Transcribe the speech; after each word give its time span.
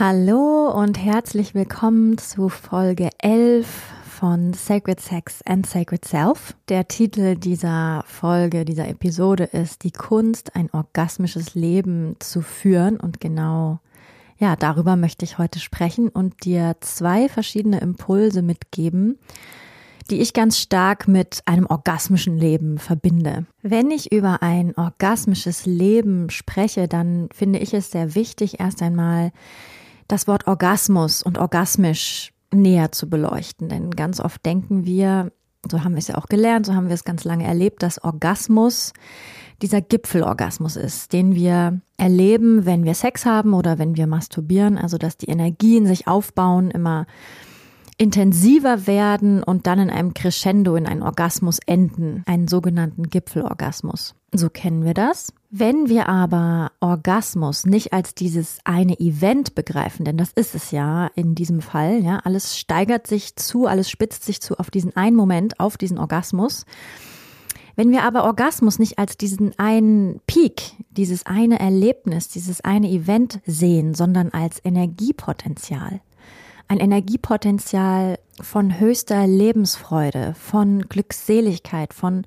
Hallo 0.00 0.70
und 0.70 0.96
herzlich 0.96 1.56
willkommen 1.56 2.18
zu 2.18 2.48
Folge 2.48 3.10
11 3.18 3.66
von 4.08 4.52
Sacred 4.52 5.00
Sex 5.00 5.42
and 5.44 5.66
Sacred 5.66 6.04
Self. 6.04 6.54
Der 6.68 6.86
Titel 6.86 7.34
dieser 7.34 8.04
Folge, 8.06 8.64
dieser 8.64 8.86
Episode 8.86 9.42
ist 9.42 9.82
Die 9.82 9.90
Kunst, 9.90 10.54
ein 10.54 10.70
orgasmisches 10.72 11.56
Leben 11.56 12.14
zu 12.20 12.42
führen. 12.42 13.00
Und 13.00 13.20
genau, 13.20 13.80
ja, 14.38 14.54
darüber 14.54 14.94
möchte 14.94 15.24
ich 15.24 15.36
heute 15.38 15.58
sprechen 15.58 16.08
und 16.10 16.44
dir 16.44 16.76
zwei 16.78 17.28
verschiedene 17.28 17.80
Impulse 17.80 18.42
mitgeben, 18.42 19.18
die 20.10 20.20
ich 20.20 20.32
ganz 20.32 20.60
stark 20.60 21.08
mit 21.08 21.42
einem 21.44 21.66
orgasmischen 21.66 22.38
Leben 22.38 22.78
verbinde. 22.78 23.46
Wenn 23.62 23.90
ich 23.90 24.12
über 24.12 24.44
ein 24.44 24.76
orgasmisches 24.76 25.66
Leben 25.66 26.30
spreche, 26.30 26.86
dann 26.86 27.28
finde 27.34 27.58
ich 27.58 27.74
es 27.74 27.90
sehr 27.90 28.14
wichtig, 28.14 28.60
erst 28.60 28.80
einmal 28.80 29.32
das 30.08 30.26
Wort 30.26 30.46
Orgasmus 30.46 31.22
und 31.22 31.38
orgasmisch 31.38 32.32
näher 32.52 32.92
zu 32.92 33.08
beleuchten. 33.08 33.68
Denn 33.68 33.90
ganz 33.90 34.20
oft 34.20 34.44
denken 34.44 34.84
wir, 34.84 35.30
so 35.70 35.84
haben 35.84 35.92
wir 35.92 35.98
es 35.98 36.08
ja 36.08 36.16
auch 36.16 36.26
gelernt, 36.26 36.66
so 36.66 36.74
haben 36.74 36.88
wir 36.88 36.94
es 36.94 37.04
ganz 37.04 37.24
lange 37.24 37.44
erlebt, 37.44 37.82
dass 37.82 38.02
Orgasmus 38.02 38.92
dieser 39.60 39.80
Gipfelorgasmus 39.80 40.76
ist, 40.76 41.12
den 41.12 41.34
wir 41.34 41.80
erleben, 41.96 42.64
wenn 42.64 42.84
wir 42.84 42.94
Sex 42.94 43.26
haben 43.26 43.54
oder 43.54 43.78
wenn 43.78 43.96
wir 43.96 44.06
masturbieren. 44.06 44.78
Also 44.78 44.98
dass 44.98 45.16
die 45.16 45.28
Energien 45.28 45.86
sich 45.86 46.06
aufbauen, 46.06 46.70
immer 46.70 47.06
intensiver 47.98 48.86
werden 48.86 49.42
und 49.42 49.66
dann 49.66 49.80
in 49.80 49.90
einem 49.90 50.14
Crescendo, 50.14 50.76
in 50.76 50.86
einen 50.86 51.02
Orgasmus 51.02 51.58
enden, 51.66 52.22
einen 52.26 52.46
sogenannten 52.46 53.10
Gipfelorgasmus. 53.10 54.14
So 54.32 54.48
kennen 54.48 54.84
wir 54.84 54.94
das. 54.94 55.32
Wenn 55.50 55.88
wir 55.88 56.08
aber 56.08 56.72
Orgasmus 56.80 57.66
nicht 57.66 57.92
als 57.92 58.14
dieses 58.14 58.58
eine 58.64 58.98
Event 59.00 59.54
begreifen, 59.54 60.04
denn 60.04 60.16
das 60.16 60.30
ist 60.32 60.54
es 60.54 60.70
ja 60.70 61.08
in 61.14 61.34
diesem 61.34 61.60
Fall, 61.60 62.00
ja, 62.02 62.20
alles 62.24 62.58
steigert 62.58 63.06
sich 63.06 63.34
zu, 63.36 63.66
alles 63.66 63.90
spitzt 63.90 64.24
sich 64.24 64.40
zu 64.40 64.58
auf 64.58 64.70
diesen 64.70 64.94
einen 64.94 65.16
Moment, 65.16 65.58
auf 65.58 65.76
diesen 65.76 65.98
Orgasmus. 65.98 66.66
Wenn 67.74 67.90
wir 67.90 68.02
aber 68.02 68.24
Orgasmus 68.24 68.78
nicht 68.78 68.98
als 68.98 69.16
diesen 69.16 69.58
einen 69.58 70.20
Peak, 70.26 70.72
dieses 70.90 71.26
eine 71.26 71.58
Erlebnis, 71.58 72.28
dieses 72.28 72.60
eine 72.60 72.90
Event 72.90 73.40
sehen, 73.46 73.94
sondern 73.94 74.30
als 74.30 74.60
Energiepotenzial, 74.62 76.00
ein 76.68 76.78
Energiepotenzial 76.80 78.18
von 78.40 78.78
höchster 78.78 79.26
Lebensfreude, 79.26 80.34
von 80.38 80.82
Glückseligkeit, 80.82 81.94
von 81.94 82.24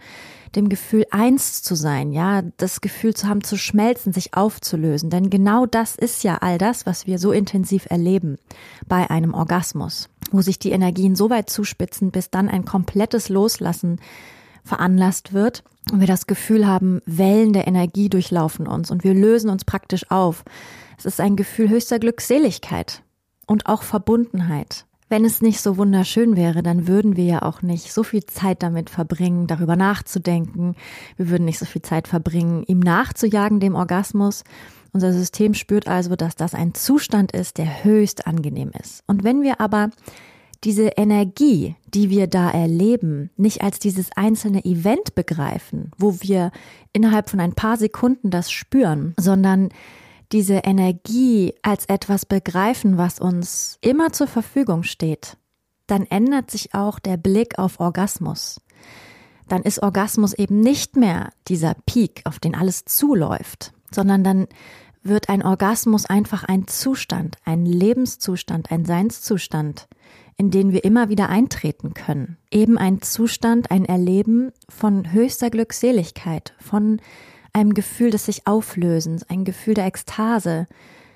dem 0.55 0.67
Gefühl 0.67 1.05
eins 1.11 1.63
zu 1.63 1.75
sein, 1.75 2.11
ja, 2.11 2.41
das 2.57 2.81
Gefühl 2.81 3.13
zu 3.13 3.27
haben, 3.27 3.43
zu 3.43 3.55
schmelzen, 3.55 4.11
sich 4.11 4.33
aufzulösen. 4.33 5.09
Denn 5.09 5.29
genau 5.29 5.65
das 5.65 5.95
ist 5.95 6.23
ja 6.23 6.39
all 6.41 6.57
das, 6.57 6.85
was 6.85 7.07
wir 7.07 7.19
so 7.19 7.31
intensiv 7.31 7.85
erleben 7.89 8.37
bei 8.87 9.09
einem 9.09 9.33
Orgasmus, 9.33 10.09
wo 10.31 10.41
sich 10.41 10.59
die 10.59 10.71
Energien 10.71 11.15
so 11.15 11.29
weit 11.29 11.49
zuspitzen, 11.49 12.11
bis 12.11 12.31
dann 12.31 12.49
ein 12.49 12.65
komplettes 12.65 13.29
Loslassen 13.29 14.01
veranlasst 14.63 15.33
wird 15.33 15.63
und 15.91 15.99
wir 16.01 16.07
das 16.07 16.27
Gefühl 16.27 16.67
haben, 16.67 17.01
Wellen 17.05 17.53
der 17.53 17.67
Energie 17.67 18.09
durchlaufen 18.09 18.67
uns 18.67 18.91
und 18.91 19.03
wir 19.03 19.13
lösen 19.13 19.49
uns 19.49 19.65
praktisch 19.65 20.09
auf. 20.11 20.43
Es 20.97 21.05
ist 21.05 21.21
ein 21.21 21.35
Gefühl 21.35 21.69
höchster 21.69 21.99
Glückseligkeit 21.99 23.01
und 23.51 23.65
auch 23.65 23.83
Verbundenheit. 23.83 24.85
Wenn 25.09 25.25
es 25.25 25.41
nicht 25.41 25.59
so 25.59 25.75
wunderschön 25.75 26.37
wäre, 26.37 26.63
dann 26.63 26.87
würden 26.87 27.17
wir 27.17 27.25
ja 27.25 27.41
auch 27.41 27.61
nicht 27.61 27.91
so 27.91 28.01
viel 28.01 28.25
Zeit 28.25 28.63
damit 28.63 28.89
verbringen, 28.89 29.45
darüber 29.45 29.75
nachzudenken. 29.75 30.75
Wir 31.17 31.29
würden 31.29 31.43
nicht 31.43 31.59
so 31.59 31.65
viel 31.65 31.81
Zeit 31.81 32.07
verbringen, 32.07 32.63
ihm 32.67 32.79
nachzujagen, 32.79 33.59
dem 33.59 33.75
Orgasmus. 33.75 34.45
Unser 34.93 35.11
System 35.11 35.53
spürt 35.53 35.89
also, 35.89 36.15
dass 36.15 36.37
das 36.37 36.55
ein 36.55 36.73
Zustand 36.73 37.33
ist, 37.33 37.57
der 37.57 37.83
höchst 37.83 38.25
angenehm 38.25 38.71
ist. 38.81 39.03
Und 39.05 39.25
wenn 39.25 39.41
wir 39.41 39.59
aber 39.59 39.89
diese 40.63 40.87
Energie, 40.95 41.75
die 41.93 42.09
wir 42.09 42.27
da 42.27 42.49
erleben, 42.51 43.31
nicht 43.35 43.63
als 43.63 43.79
dieses 43.79 44.11
einzelne 44.15 44.63
Event 44.63 45.13
begreifen, 45.13 45.91
wo 45.97 46.21
wir 46.21 46.51
innerhalb 46.93 47.29
von 47.29 47.41
ein 47.41 47.53
paar 47.53 47.75
Sekunden 47.75 48.29
das 48.29 48.49
spüren, 48.49 49.13
sondern 49.19 49.71
diese 50.31 50.55
Energie 50.55 51.53
als 51.61 51.85
etwas 51.85 52.25
begreifen, 52.25 52.97
was 52.97 53.19
uns 53.19 53.77
immer 53.81 54.13
zur 54.13 54.27
Verfügung 54.27 54.83
steht, 54.83 55.37
dann 55.87 56.05
ändert 56.05 56.49
sich 56.51 56.73
auch 56.73 56.99
der 56.99 57.17
Blick 57.17 57.59
auf 57.59 57.79
Orgasmus. 57.79 58.61
Dann 59.47 59.63
ist 59.63 59.83
Orgasmus 59.83 60.33
eben 60.33 60.61
nicht 60.61 60.95
mehr 60.95 61.31
dieser 61.47 61.75
Peak, 61.85 62.21
auf 62.23 62.39
den 62.39 62.55
alles 62.55 62.85
zuläuft, 62.85 63.73
sondern 63.93 64.23
dann 64.23 64.47
wird 65.03 65.29
ein 65.29 65.43
Orgasmus 65.43 66.05
einfach 66.05 66.43
ein 66.43 66.67
Zustand, 66.67 67.35
ein 67.43 67.65
Lebenszustand, 67.65 68.71
ein 68.71 68.85
Seinszustand, 68.85 69.87
in 70.37 70.51
den 70.51 70.71
wir 70.71 70.83
immer 70.85 71.09
wieder 71.09 71.29
eintreten 71.29 71.93
können. 71.93 72.37
Eben 72.51 72.77
ein 72.77 73.01
Zustand, 73.01 73.71
ein 73.71 73.85
Erleben 73.85 74.51
von 74.69 75.11
höchster 75.11 75.49
Glückseligkeit, 75.49 76.53
von 76.59 77.01
einem 77.53 77.73
Gefühl 77.73 78.11
des 78.11 78.25
sich 78.25 78.47
Auflösens, 78.47 79.23
ein 79.29 79.43
Gefühl 79.43 79.73
der 79.73 79.85
Ekstase, 79.85 80.67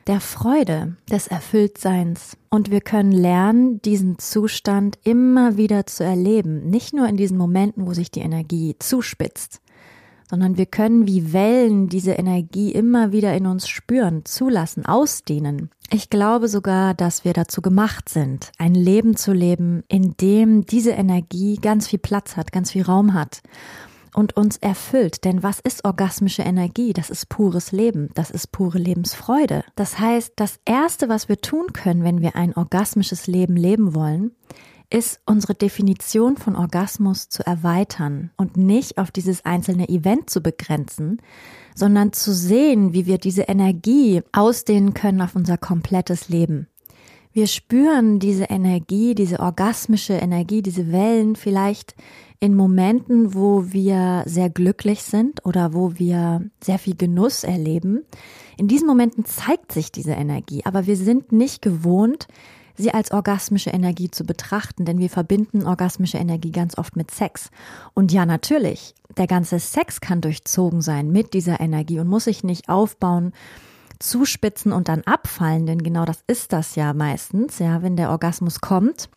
der 0.07 0.19
Freude, 0.19 0.95
des 1.09 1.27
Erfülltseins. 1.27 2.37
Und 2.49 2.69
wir 2.69 2.81
können 2.81 3.11
lernen, 3.11 3.81
diesen 3.81 4.19
Zustand 4.19 4.99
immer 5.03 5.57
wieder 5.57 5.85
zu 5.85 6.03
erleben, 6.03 6.69
nicht 6.69 6.93
nur 6.93 7.07
in 7.07 7.17
diesen 7.17 7.37
Momenten, 7.37 7.87
wo 7.87 7.93
sich 7.93 8.11
die 8.11 8.19
Energie 8.19 8.75
zuspitzt, 8.79 9.61
sondern 10.29 10.57
wir 10.57 10.67
können 10.67 11.07
wie 11.07 11.33
Wellen 11.33 11.89
diese 11.89 12.13
Energie 12.13 12.71
immer 12.71 13.11
wieder 13.11 13.35
in 13.35 13.47
uns 13.47 13.67
spüren, 13.67 14.25
zulassen, 14.25 14.85
ausdehnen. 14.85 15.69
Ich 15.91 16.09
glaube 16.09 16.47
sogar, 16.47 16.93
dass 16.93 17.25
wir 17.25 17.33
dazu 17.33 17.61
gemacht 17.61 18.09
sind, 18.09 18.51
ein 18.57 18.75
Leben 18.75 19.15
zu 19.15 19.33
leben, 19.33 19.83
in 19.87 20.15
dem 20.17 20.65
diese 20.65 20.91
Energie 20.91 21.55
ganz 21.55 21.87
viel 21.87 21.99
Platz 21.99 22.37
hat, 22.37 22.51
ganz 22.51 22.71
viel 22.71 22.83
Raum 22.83 23.13
hat 23.13 23.41
und 24.15 24.37
uns 24.37 24.57
erfüllt. 24.57 25.25
Denn 25.25 25.43
was 25.43 25.59
ist 25.59 25.85
orgasmische 25.85 26.41
Energie? 26.41 26.93
Das 26.93 27.09
ist 27.09 27.29
pures 27.29 27.71
Leben. 27.71 28.09
Das 28.13 28.31
ist 28.31 28.51
pure 28.51 28.77
Lebensfreude. 28.77 29.63
Das 29.75 29.99
heißt, 29.99 30.33
das 30.37 30.59
Erste, 30.65 31.09
was 31.09 31.29
wir 31.29 31.41
tun 31.41 31.73
können, 31.73 32.03
wenn 32.03 32.21
wir 32.21 32.35
ein 32.35 32.55
orgasmisches 32.55 33.27
Leben 33.27 33.55
leben 33.55 33.93
wollen, 33.93 34.31
ist 34.89 35.19
unsere 35.25 35.55
Definition 35.55 36.37
von 36.37 36.55
Orgasmus 36.55 37.29
zu 37.29 37.45
erweitern 37.45 38.31
und 38.37 38.55
nicht 38.55 38.97
auf 38.97 39.11
dieses 39.11 39.43
einzelne 39.43 39.89
Event 39.89 40.29
zu 40.29 40.41
begrenzen, 40.41 41.21
sondern 41.73 42.13
zu 42.13 42.33
sehen, 42.33 42.93
wie 42.93 43.05
wir 43.05 43.17
diese 43.17 43.43
Energie 43.43 44.21
ausdehnen 44.31 44.93
können 44.93 45.21
auf 45.21 45.35
unser 45.35 45.57
komplettes 45.57 46.29
Leben. 46.29 46.67
Wir 47.35 47.47
spüren 47.47 48.19
diese 48.19 48.45
Energie, 48.45 49.13
diese 49.13 49.41
orgasmische 49.41 50.13
Energie, 50.13 50.61
diese 50.61 50.93
Wellen 50.93 51.35
vielleicht 51.35 51.93
in 52.39 52.55
Momenten, 52.55 53.33
wo 53.33 53.73
wir 53.73 54.23
sehr 54.25 54.49
glücklich 54.49 55.03
sind 55.03 55.45
oder 55.45 55.73
wo 55.73 55.99
wir 55.99 56.49
sehr 56.63 56.79
viel 56.79 56.95
Genuss 56.95 57.43
erleben. 57.43 58.05
In 58.55 58.69
diesen 58.69 58.87
Momenten 58.87 59.25
zeigt 59.25 59.73
sich 59.73 59.91
diese 59.91 60.13
Energie, 60.13 60.61
aber 60.63 60.87
wir 60.87 60.95
sind 60.95 61.33
nicht 61.33 61.61
gewohnt, 61.61 62.29
sie 62.73 62.93
als 62.93 63.11
orgasmische 63.11 63.71
Energie 63.71 64.09
zu 64.09 64.23
betrachten, 64.23 64.85
denn 64.85 64.99
wir 64.99 65.09
verbinden 65.09 65.65
orgasmische 65.65 66.17
Energie 66.17 66.51
ganz 66.51 66.77
oft 66.77 66.95
mit 66.95 67.11
Sex. 67.11 67.49
Und 67.93 68.13
ja, 68.13 68.25
natürlich, 68.25 68.95
der 69.17 69.27
ganze 69.27 69.59
Sex 69.59 69.99
kann 69.99 70.21
durchzogen 70.21 70.79
sein 70.79 71.11
mit 71.11 71.33
dieser 71.33 71.59
Energie 71.59 71.99
und 71.99 72.07
muss 72.07 72.23
sich 72.23 72.45
nicht 72.45 72.69
aufbauen 72.69 73.33
zuspitzen 73.99 74.71
und 74.71 74.87
dann 74.87 75.01
abfallen, 75.03 75.65
denn 75.65 75.83
genau 75.83 76.05
das 76.05 76.23
ist 76.27 76.53
das 76.53 76.75
ja 76.75 76.93
meistens, 76.93 77.59
ja, 77.59 77.81
wenn 77.81 77.95
der 77.95 78.11
Orgasmus 78.11 78.61
kommt. 78.61 79.09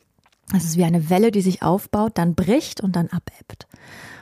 Es 0.54 0.64
ist 0.64 0.76
wie 0.76 0.84
eine 0.84 1.10
Welle, 1.10 1.30
die 1.30 1.42
sich 1.42 1.62
aufbaut, 1.62 2.12
dann 2.16 2.34
bricht 2.34 2.80
und 2.80 2.96
dann 2.96 3.08
abebbt. 3.08 3.66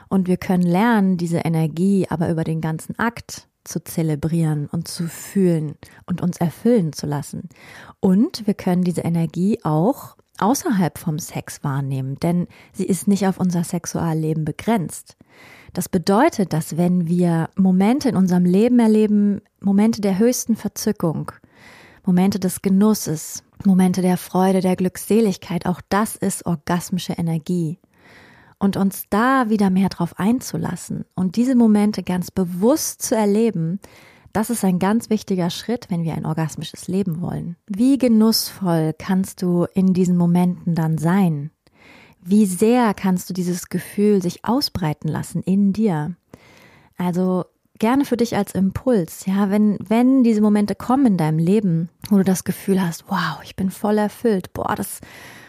Und 0.08 0.28
wir 0.28 0.36
können 0.36 0.62
lernen, 0.62 1.16
diese 1.16 1.38
Energie 1.38 2.06
aber 2.08 2.30
über 2.30 2.44
den 2.44 2.60
ganzen 2.60 2.98
Akt 2.98 3.48
zu 3.64 3.82
zelebrieren 3.82 4.66
und 4.66 4.88
zu 4.88 5.08
fühlen 5.08 5.74
und 6.06 6.20
uns 6.20 6.36
erfüllen 6.38 6.92
zu 6.92 7.06
lassen. 7.06 7.48
Und 8.00 8.46
wir 8.46 8.54
können 8.54 8.82
diese 8.82 9.02
Energie 9.02 9.58
auch 9.64 10.16
außerhalb 10.38 10.98
vom 10.98 11.18
Sex 11.18 11.64
wahrnehmen, 11.64 12.16
denn 12.20 12.46
sie 12.72 12.84
ist 12.84 13.08
nicht 13.08 13.26
auf 13.26 13.38
unser 13.38 13.64
Sexualleben 13.64 14.44
begrenzt. 14.44 15.16
Das 15.76 15.90
bedeutet, 15.90 16.54
dass 16.54 16.78
wenn 16.78 17.06
wir 17.06 17.50
Momente 17.54 18.08
in 18.08 18.16
unserem 18.16 18.46
Leben 18.46 18.78
erleben, 18.78 19.42
Momente 19.60 20.00
der 20.00 20.18
höchsten 20.18 20.56
Verzückung, 20.56 21.32
Momente 22.02 22.40
des 22.40 22.62
Genusses, 22.62 23.44
Momente 23.62 24.00
der 24.00 24.16
Freude, 24.16 24.62
der 24.62 24.74
Glückseligkeit, 24.74 25.66
auch 25.66 25.82
das 25.90 26.16
ist 26.16 26.46
orgasmische 26.46 27.12
Energie. 27.12 27.78
Und 28.58 28.78
uns 28.78 29.04
da 29.10 29.50
wieder 29.50 29.68
mehr 29.68 29.90
drauf 29.90 30.18
einzulassen 30.18 31.04
und 31.14 31.36
diese 31.36 31.54
Momente 31.54 32.02
ganz 32.02 32.30
bewusst 32.30 33.02
zu 33.02 33.14
erleben, 33.14 33.78
das 34.32 34.48
ist 34.48 34.64
ein 34.64 34.78
ganz 34.78 35.10
wichtiger 35.10 35.50
Schritt, 35.50 35.90
wenn 35.90 36.04
wir 36.04 36.14
ein 36.14 36.24
orgasmisches 36.24 36.88
Leben 36.88 37.20
wollen. 37.20 37.56
Wie 37.66 37.98
genussvoll 37.98 38.94
kannst 38.96 39.42
du 39.42 39.66
in 39.74 39.92
diesen 39.92 40.16
Momenten 40.16 40.74
dann 40.74 40.96
sein? 40.96 41.50
Wie 42.28 42.44
sehr 42.46 42.92
kannst 42.92 43.30
du 43.30 43.34
dieses 43.34 43.68
Gefühl 43.68 44.20
sich 44.20 44.44
ausbreiten 44.44 45.06
lassen 45.06 45.42
in 45.42 45.72
dir? 45.72 46.16
Also 46.96 47.44
gerne 47.78 48.04
für 48.04 48.16
dich 48.16 48.36
als 48.36 48.52
Impuls, 48.52 49.26
ja, 49.26 49.48
wenn, 49.48 49.78
wenn 49.80 50.24
diese 50.24 50.40
Momente 50.40 50.74
kommen 50.74 51.06
in 51.06 51.16
deinem 51.18 51.38
Leben, 51.38 51.88
wo 52.10 52.16
du 52.16 52.24
das 52.24 52.42
Gefühl 52.42 52.82
hast, 52.82 53.04
wow, 53.06 53.38
ich 53.44 53.54
bin 53.54 53.70
voll 53.70 53.96
erfüllt, 53.98 54.52
boah, 54.54 54.74
das 54.74 55.00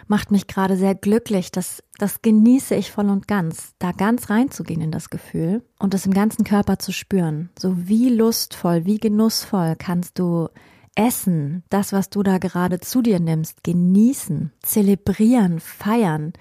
macht 0.08 0.30
mich 0.30 0.46
gerade 0.46 0.78
sehr 0.78 0.94
glücklich. 0.94 1.52
Das, 1.52 1.84
das 1.98 2.22
genieße 2.22 2.76
ich 2.76 2.92
voll 2.92 3.10
und 3.10 3.28
ganz, 3.28 3.74
da 3.80 3.92
ganz 3.92 4.30
reinzugehen 4.30 4.82
in 4.82 4.92
das 4.92 5.10
Gefühl 5.10 5.64
und 5.80 5.96
das 5.96 6.06
im 6.06 6.14
ganzen 6.14 6.44
Körper 6.44 6.78
zu 6.78 6.92
spüren. 6.92 7.50
So 7.58 7.88
wie 7.88 8.10
lustvoll, 8.10 8.86
wie 8.86 9.00
genussvoll 9.00 9.76
kannst 9.78 10.20
du 10.20 10.50
essen, 10.98 11.64
das, 11.70 11.94
was 11.94 12.10
du 12.10 12.24
da 12.24 12.40
gerade 12.40 12.80
zu 12.80 13.02
dir 13.02 13.20
nimmst, 13.20 13.64
genießen, 13.64 14.52
zelebrieren, 14.62 15.60
feiern. 15.60 16.34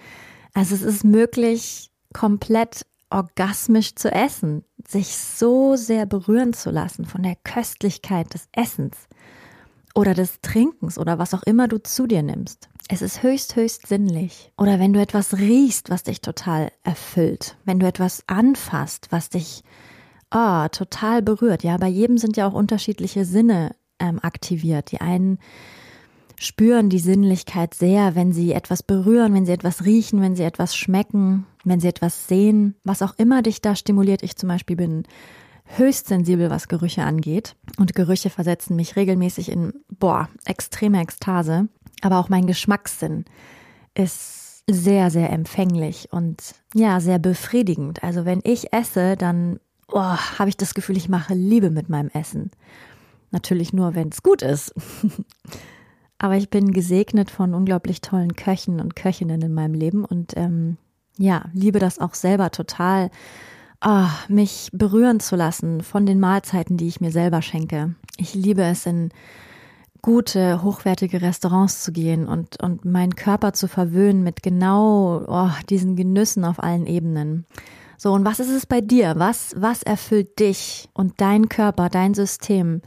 Also 0.54 0.74
es 0.74 0.82
ist 0.82 1.04
möglich, 1.04 1.90
komplett 2.12 2.86
orgasmisch 3.10 3.94
zu 3.94 4.10
essen, 4.10 4.64
sich 4.86 5.16
so 5.16 5.76
sehr 5.76 6.06
berühren 6.06 6.54
zu 6.54 6.70
lassen 6.70 7.04
von 7.04 7.22
der 7.22 7.36
Köstlichkeit 7.36 8.32
des 8.34 8.48
Essens 8.52 8.96
oder 9.94 10.14
des 10.14 10.40
Trinkens 10.40 10.98
oder 10.98 11.18
was 11.18 11.34
auch 11.34 11.42
immer 11.42 11.68
du 11.68 11.78
zu 11.82 12.06
dir 12.06 12.22
nimmst. 12.22 12.68
Es 12.88 13.02
ist 13.02 13.22
höchst, 13.22 13.56
höchst 13.56 13.86
sinnlich. 13.86 14.52
Oder 14.56 14.78
wenn 14.78 14.92
du 14.92 15.00
etwas 15.00 15.38
riechst, 15.38 15.90
was 15.90 16.04
dich 16.04 16.20
total 16.20 16.70
erfüllt. 16.82 17.56
Wenn 17.64 17.78
du 17.78 17.86
etwas 17.86 18.22
anfasst, 18.26 19.08
was 19.10 19.28
dich 19.28 19.64
oh, 20.34 20.66
total 20.70 21.22
berührt. 21.22 21.62
Ja, 21.62 21.76
bei 21.76 21.88
jedem 21.88 22.18
sind 22.18 22.36
ja 22.36 22.46
auch 22.46 22.54
unterschiedliche 22.54 23.24
Sinne 23.24 23.74
ähm, 23.98 24.19
aktiviert. 24.22 24.93
Die 24.93 25.00
einen 25.00 25.38
spüren 26.38 26.90
die 26.90 26.98
Sinnlichkeit 26.98 27.75
sehr, 27.75 28.14
wenn 28.14 28.32
sie 28.32 28.52
etwas 28.52 28.82
berühren, 28.82 29.34
wenn 29.34 29.46
sie 29.46 29.52
etwas 29.52 29.84
riechen, 29.84 30.20
wenn 30.20 30.37
sie 30.37 30.43
etwas 30.43 30.76
schmecken, 30.76 31.46
wenn 31.64 31.81
sie 31.81 31.88
etwas 31.88 32.28
sehen. 32.28 32.75
Was 32.84 33.02
auch 33.02 33.14
immer 33.16 33.43
dich 33.43 33.62
da 33.62 33.75
stimuliert. 33.75 34.22
Ich 34.22 34.37
zum 34.37 34.48
Beispiel 34.48 34.76
bin 34.76 35.04
höchst 35.64 36.08
sensibel, 36.08 36.50
was 36.50 36.69
Gerüche 36.69 37.02
angeht. 37.02 37.56
Und 37.78 37.94
Gerüche 37.94 38.31
versetzen 38.31 38.76
mich 38.76 38.96
regelmäßig 38.96 39.50
in, 39.50 39.72
boah, 39.88 40.28
extreme 40.44 41.00
Ekstase. 41.00 41.69
Aber 42.02 42.19
auch 42.19 42.28
mein 42.28 42.46
Geschmackssinn 42.46 43.25
ist 43.94 44.64
sehr, 44.69 45.10
sehr 45.10 45.31
empfänglich 45.31 46.08
und 46.10 46.54
ja, 46.75 47.00
sehr 47.00 47.19
befriedigend. 47.19 48.02
Also 48.02 48.25
wenn 48.25 48.40
ich 48.44 48.72
esse, 48.72 49.16
dann 49.16 49.60
oh, 49.88 50.00
habe 50.00 50.49
ich 50.49 50.56
das 50.56 50.75
Gefühl, 50.75 50.96
ich 50.96 51.08
mache 51.08 51.34
Liebe 51.34 51.70
mit 51.70 51.88
meinem 51.88 52.10
Essen. 52.10 52.50
Natürlich 53.36 53.74
nur, 53.74 53.94
wenn 53.94 54.08
es 54.08 54.22
gut 54.22 54.40
ist. 54.40 54.72
Aber 56.18 56.38
ich 56.38 56.48
bin 56.48 56.72
gesegnet 56.72 57.30
von 57.30 57.52
unglaublich 57.52 58.00
tollen 58.00 58.34
Köchen 58.34 58.80
und 58.80 58.96
Köchinnen 58.96 59.42
in 59.42 59.52
meinem 59.52 59.74
Leben 59.74 60.06
und 60.06 60.32
ähm, 60.38 60.78
ja, 61.18 61.44
liebe 61.52 61.78
das 61.78 61.98
auch 61.98 62.14
selber 62.14 62.50
total, 62.50 63.10
oh, 63.84 64.08
mich 64.28 64.70
berühren 64.72 65.20
zu 65.20 65.36
lassen 65.36 65.82
von 65.82 66.06
den 66.06 66.18
Mahlzeiten, 66.18 66.78
die 66.78 66.88
ich 66.88 67.02
mir 67.02 67.10
selber 67.10 67.42
schenke. 67.42 67.94
Ich 68.16 68.32
liebe 68.32 68.62
es 68.62 68.86
in 68.86 69.10
gute, 70.00 70.62
hochwertige 70.62 71.20
Restaurants 71.20 71.84
zu 71.84 71.92
gehen 71.92 72.26
und, 72.26 72.62
und 72.62 72.86
meinen 72.86 73.16
Körper 73.16 73.52
zu 73.52 73.68
verwöhnen 73.68 74.22
mit 74.22 74.42
genau 74.42 75.26
oh, 75.28 75.50
diesen 75.68 75.94
Genüssen 75.94 76.46
auf 76.46 76.62
allen 76.62 76.86
Ebenen. 76.86 77.44
So, 77.98 78.14
und 78.14 78.24
was 78.24 78.40
ist 78.40 78.50
es 78.50 78.64
bei 78.64 78.80
dir? 78.80 79.12
Was, 79.18 79.54
was 79.58 79.82
erfüllt 79.82 80.38
dich 80.38 80.88
und 80.94 81.20
dein 81.20 81.50
Körper, 81.50 81.90
dein 81.90 82.14
System 82.14 82.80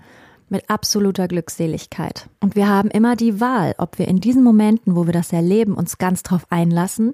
mit 0.51 0.69
absoluter 0.69 1.27
Glückseligkeit? 1.27 2.29
Und 2.39 2.55
wir 2.55 2.67
haben 2.67 2.89
immer 2.89 3.15
die 3.15 3.39
Wahl, 3.39 3.75
ob 3.77 3.99
wir 3.99 4.07
in 4.07 4.19
diesen 4.19 4.43
Momenten, 4.43 4.95
wo 4.95 5.05
wir 5.05 5.13
das 5.13 5.33
erleben, 5.33 5.73
uns 5.73 5.97
ganz 5.97 6.23
drauf 6.23 6.45
einlassen 6.49 7.13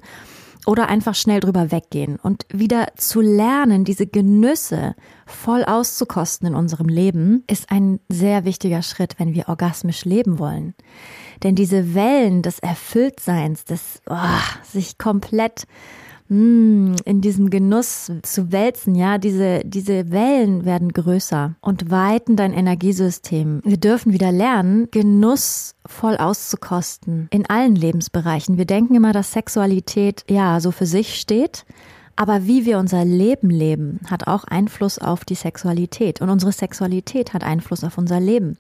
oder 0.65 0.87
einfach 0.89 1.15
schnell 1.15 1.39
drüber 1.39 1.71
weggehen 1.71 2.17
und 2.17 2.45
wieder 2.51 2.87
zu 2.95 3.21
lernen, 3.21 3.85
diese 3.85 4.07
Genüsse 4.07 4.95
voll 5.25 5.63
auszukosten 5.63 6.47
in 6.47 6.55
unserem 6.55 6.87
Leben, 6.87 7.43
ist 7.49 7.71
ein 7.71 7.99
sehr 8.09 8.45
wichtiger 8.45 8.81
Schritt, 8.81 9.15
wenn 9.17 9.33
wir 9.33 9.47
orgasmisch 9.47 10.05
leben 10.05 10.39
wollen. 10.39 10.73
Denn 11.43 11.55
diese 11.55 11.93
Wellen 11.93 12.41
des 12.41 12.59
Erfülltseins, 12.59 13.65
des 13.65 14.01
oh, 14.09 14.15
sich 14.63 14.97
komplett 14.97 15.67
Mm, 16.27 16.95
in 17.05 17.21
diesem 17.21 17.51
Genuss 17.51 18.11
zu 18.23 18.51
wälzen, 18.51 18.95
ja, 18.95 19.19
diese, 19.19 19.61
diese 19.63 20.11
Wellen 20.11 20.65
werden 20.65 20.91
größer 20.91 21.55
und 21.61 21.91
weiten 21.91 22.35
dein 22.35 22.51
Energiesystem. 22.51 23.61
Wir 23.63 23.77
dürfen 23.77 24.11
wieder 24.11 24.31
lernen, 24.31 24.87
Genuss 24.89 25.75
voll 25.85 26.17
auszukosten 26.17 27.27
in 27.29 27.47
allen 27.47 27.75
Lebensbereichen. 27.75 28.57
Wir 28.57 28.65
denken 28.65 28.95
immer, 28.95 29.13
dass 29.13 29.33
Sexualität 29.33 30.23
ja 30.27 30.59
so 30.59 30.71
für 30.71 30.87
sich 30.87 31.15
steht. 31.15 31.65
Aber 32.17 32.47
wie 32.47 32.65
wir 32.65 32.79
unser 32.79 33.03
Leben 33.03 33.49
leben, 33.49 33.99
hat 34.09 34.27
auch 34.27 34.45
Einfluss 34.45 34.99
auf 34.99 35.25
die 35.25 35.35
Sexualität. 35.35 36.21
Und 36.21 36.29
unsere 36.29 36.53
Sexualität 36.53 37.33
hat 37.33 37.43
Einfluss 37.43 37.83
auf 37.83 37.97
unser 37.97 38.21
Leben. 38.21 38.57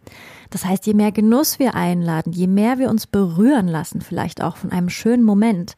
Das 0.49 0.65
heißt, 0.65 0.85
je 0.85 0.93
mehr 0.93 1.13
Genuss 1.13 1.57
wir 1.57 1.73
einladen, 1.73 2.33
je 2.33 2.47
mehr 2.47 2.79
wir 2.79 2.89
uns 2.89 3.07
berühren 3.07 3.69
lassen, 3.69 4.01
vielleicht 4.01 4.43
auch 4.43 4.57
von 4.57 4.73
einem 4.73 4.89
schönen 4.89 5.23
Moment, 5.23 5.77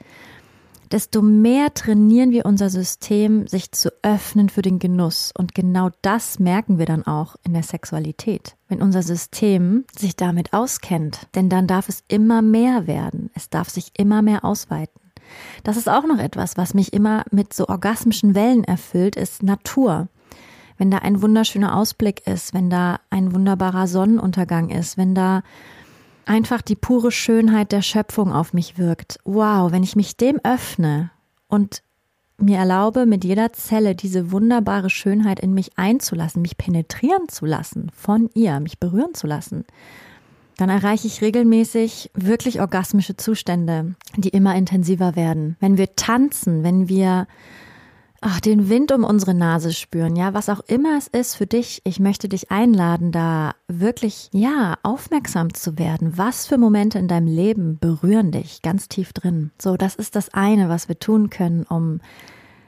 desto 0.92 1.22
mehr 1.22 1.74
trainieren 1.74 2.32
wir 2.32 2.46
unser 2.46 2.70
System, 2.70 3.48
sich 3.48 3.72
zu 3.72 3.92
öffnen 4.02 4.50
für 4.50 4.62
den 4.62 4.80
Genuss. 4.80 5.32
Und 5.38 5.54
genau 5.56 5.90
das 6.02 6.40
merken 6.40 6.78
wir 6.78 6.86
dann 6.86 7.06
auch 7.06 7.36
in 7.44 7.54
der 7.54 7.64
Sexualität. 7.64 8.56
Wenn 8.68 8.82
unser 8.82 9.04
System 9.04 9.86
sich 9.98 10.16
damit 10.16 10.54
auskennt, 10.54 11.28
denn 11.36 11.50
dann 11.50 11.68
darf 11.68 11.90
es 11.90 12.04
immer 12.08 12.42
mehr 12.42 12.88
werden. 12.88 13.30
Es 13.34 13.50
darf 13.50 13.70
sich 13.70 13.92
immer 13.98 14.22
mehr 14.22 14.44
ausweiten. 14.44 15.02
Das 15.64 15.78
ist 15.78 15.90
auch 15.90 16.06
noch 16.06 16.20
etwas, 16.20 16.58
was 16.58 16.74
mich 16.74 16.94
immer 16.94 17.24
mit 17.32 17.54
so 17.54 17.68
orgasmischen 17.68 18.36
Wellen 18.36 18.64
erfüllt, 18.64 19.16
ist 19.16 19.44
Natur. 19.44 20.08
Wenn 20.78 20.92
da 20.92 21.00
ein 21.00 21.22
wunderschöner 21.22 21.76
Ausblick 21.76 22.26
ist, 22.28 22.54
wenn 22.54 22.70
da 22.70 23.00
ein 23.10 23.34
wunderbarer 23.34 23.88
Sonnenuntergang 23.88 24.70
ist, 24.70 24.98
wenn 24.98 25.16
da 25.16 25.42
einfach 26.28 26.62
die 26.62 26.76
pure 26.76 27.12
Schönheit 27.12 27.72
der 27.72 27.82
Schöpfung 27.82 28.32
auf 28.32 28.54
mich 28.54 28.78
wirkt. 28.78 29.20
Wow, 29.24 29.72
wenn 29.72 29.84
ich 29.84 29.96
mich 29.96 30.18
dem 30.18 30.40
öffne 30.44 31.12
und 31.48 31.82
mir 32.38 32.58
erlaube, 32.58 33.06
mit 33.06 33.24
jeder 33.24 33.52
Zelle 33.54 33.96
diese 33.96 34.32
wunderbare 34.32 34.90
Schönheit 34.90 35.40
in 35.40 35.54
mich 35.54 35.78
einzulassen, 35.78 36.42
mich 36.42 36.58
penetrieren 36.58 37.30
zu 37.30 37.46
lassen 37.46 37.92
von 37.96 38.30
ihr, 38.36 38.60
mich 38.60 38.80
berühren 38.80 39.14
zu 39.16 39.26
lassen, 39.26 39.66
dann 40.58 40.70
erreiche 40.70 41.08
ich 41.08 41.22
regelmäßig 41.22 42.12
wirklich 42.14 42.62
orgasmische 42.62 43.16
Zustände, 43.16 43.96
die 44.16 44.30
immer 44.30 44.56
intensiver 44.56 45.16
werden. 45.16 45.56
Wenn 45.60 45.78
wir 45.78 45.96
tanzen, 45.96 46.64
wenn 46.64 46.90
wir 46.90 47.28
ach, 48.22 48.40
den 48.40 48.70
Wind 48.70 48.92
um 48.92 49.04
unsere 49.04 49.34
Nase 49.34 49.74
spüren, 49.74 50.16
ja, 50.16 50.34
was 50.34 50.50
auch 50.50 50.62
immer 50.62 50.98
es 50.98 51.08
ist 51.08 51.36
für 51.36 51.48
dich. 51.48 51.82
Ich 51.84 52.00
möchte 52.00 52.30
dich 52.30 52.52
einladen, 52.52 53.12
da 53.12 53.54
wirklich, 53.68 54.30
ja, 54.32 54.78
aufmerksam 54.84 55.54
zu 55.54 55.78
werden. 55.78 56.18
Was 56.18 56.48
für 56.48 56.58
Momente 56.58 57.00
in 57.00 57.08
deinem 57.08 57.28
Leben 57.28 57.78
berühren 57.80 58.32
dich 58.32 58.62
ganz 58.62 58.88
tief 58.88 59.14
drin? 59.14 59.52
So, 59.62 59.78
das 59.78 59.96
ist 59.96 60.16
das 60.16 60.34
eine, 60.34 60.70
was 60.70 60.88
wir 60.88 61.00
tun 61.00 61.30
können, 61.30 61.64
um 61.64 62.00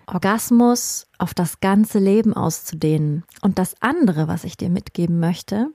Orgasmus 0.08 1.08
auf 1.18 1.34
das 1.34 1.60
ganze 1.60 2.00
Leben 2.00 2.34
auszudehnen. 2.34 3.24
Und 3.42 3.60
das 3.60 3.76
andere, 3.82 4.28
was 4.28 4.44
ich 4.44 4.58
dir 4.58 4.70
mitgeben 4.70 5.20
möchte, 5.20 5.68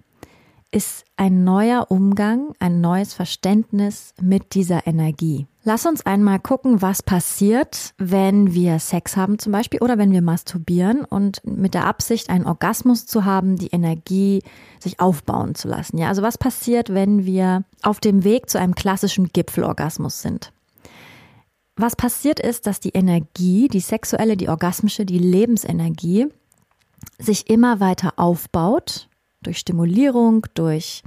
ist 0.70 1.04
ein 1.16 1.44
neuer 1.44 1.86
Umgang, 1.90 2.52
ein 2.58 2.80
neues 2.80 3.14
Verständnis 3.14 4.12
mit 4.20 4.54
dieser 4.54 4.86
Energie. 4.86 5.46
Lass 5.66 5.86
uns 5.86 6.04
einmal 6.04 6.40
gucken, 6.40 6.82
was 6.82 7.02
passiert, 7.02 7.94
wenn 7.96 8.52
wir 8.52 8.78
Sex 8.78 9.16
haben 9.16 9.38
zum 9.38 9.50
Beispiel 9.50 9.80
oder 9.80 9.96
wenn 9.96 10.12
wir 10.12 10.20
masturbieren 10.20 11.06
und 11.06 11.40
mit 11.42 11.72
der 11.72 11.86
Absicht, 11.86 12.28
einen 12.28 12.44
Orgasmus 12.44 13.06
zu 13.06 13.24
haben, 13.24 13.56
die 13.56 13.68
Energie 13.68 14.42
sich 14.78 15.00
aufbauen 15.00 15.54
zu 15.54 15.68
lassen. 15.68 15.96
Ja, 15.96 16.08
also 16.08 16.20
was 16.20 16.36
passiert, 16.36 16.92
wenn 16.92 17.24
wir 17.24 17.64
auf 17.82 17.98
dem 17.98 18.24
Weg 18.24 18.50
zu 18.50 18.60
einem 18.60 18.74
klassischen 18.74 19.28
Gipfelorgasmus 19.28 20.20
sind? 20.20 20.52
Was 21.76 21.96
passiert 21.96 22.40
ist, 22.40 22.66
dass 22.66 22.78
die 22.78 22.90
Energie, 22.90 23.68
die 23.68 23.80
sexuelle, 23.80 24.36
die 24.36 24.50
orgasmische, 24.50 25.06
die 25.06 25.18
Lebensenergie 25.18 26.26
sich 27.18 27.48
immer 27.48 27.80
weiter 27.80 28.12
aufbaut 28.16 29.08
durch 29.42 29.58
Stimulierung, 29.58 30.46
durch 30.52 31.02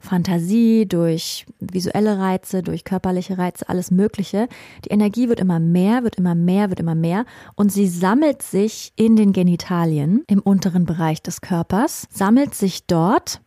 Fantasie, 0.00 0.86
durch 0.86 1.46
visuelle 1.60 2.18
Reize, 2.18 2.62
durch 2.62 2.84
körperliche 2.84 3.38
Reize, 3.38 3.68
alles 3.68 3.90
Mögliche. 3.90 4.48
Die 4.84 4.90
Energie 4.90 5.28
wird 5.28 5.40
immer 5.40 5.60
mehr, 5.60 6.02
wird 6.04 6.16
immer 6.16 6.34
mehr, 6.34 6.70
wird 6.70 6.80
immer 6.80 6.94
mehr 6.94 7.24
und 7.54 7.70
sie 7.70 7.88
sammelt 7.88 8.42
sich 8.42 8.92
in 8.96 9.16
den 9.16 9.32
Genitalien 9.32 10.24
im 10.26 10.40
unteren 10.40 10.86
Bereich 10.86 11.22
des 11.22 11.40
Körpers, 11.40 12.08
sammelt 12.12 12.54
sich 12.54 12.86
dort 12.86 13.40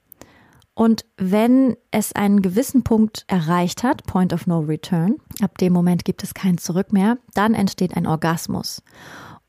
und 0.80 1.04
wenn 1.18 1.76
es 1.92 2.14
einen 2.14 2.42
gewissen 2.42 2.86
Punkt 2.86 3.26
erreicht 3.28 3.84
hat, 3.84 4.06
Point 4.06 4.32
of 4.32 4.48
No 4.48 4.60
Return, 4.60 5.18
ab 5.42 5.58
dem 5.58 5.74
Moment 5.74 6.06
gibt 6.06 6.24
es 6.24 6.34
kein 6.34 6.58
Zurück 6.58 6.94
mehr, 6.94 7.18
dann 7.34 7.54
entsteht 7.54 7.98
ein 7.98 8.08
Orgasmus. 8.08 8.82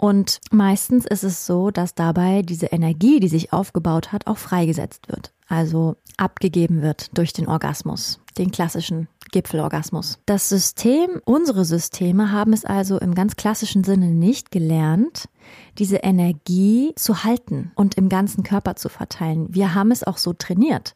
Und 0.00 0.40
meistens 0.50 1.04
ist 1.04 1.25
es 1.25 1.45
so, 1.45 1.71
dass 1.71 1.95
dabei 1.95 2.40
diese 2.40 2.69
Energie, 2.69 3.21
die 3.21 3.28
sich 3.28 3.52
aufgebaut 3.52 4.12
hat, 4.12 4.26
auch 4.28 4.38
freigesetzt 4.38 5.11
wird. 5.11 5.35
Also 5.47 5.97
abgegeben 6.16 6.80
wird 6.80 7.11
durch 7.19 7.35
den 7.35 7.47
Orgasmus, 7.47 8.19
den 8.38 8.50
klassischen 8.50 9.09
Gipfelorgasmus. 9.30 10.19
Das 10.25 10.49
System, 10.49 11.21
unsere 11.26 11.66
Systeme 11.66 12.33
haben 12.33 12.54
es 12.54 12.64
also 12.64 12.99
im 12.99 13.14
ganz 13.14 13.37
klassischen 13.37 13.85
Sinne 13.85 14.07
nicht 14.07 14.50
gelernt, 14.50 15.28
diese 15.76 15.99
Energie 15.99 16.95
zu 16.97 17.23
halten 17.23 17.71
und 17.75 17.97
im 17.97 18.09
ganzen 18.09 18.42
Körper 18.42 18.76
zu 18.76 18.88
verteilen. 18.88 19.49
Wir 19.50 19.75
haben 19.75 19.90
es 19.90 20.02
auch 20.02 20.16
so 20.16 20.33
trainiert. 20.33 20.95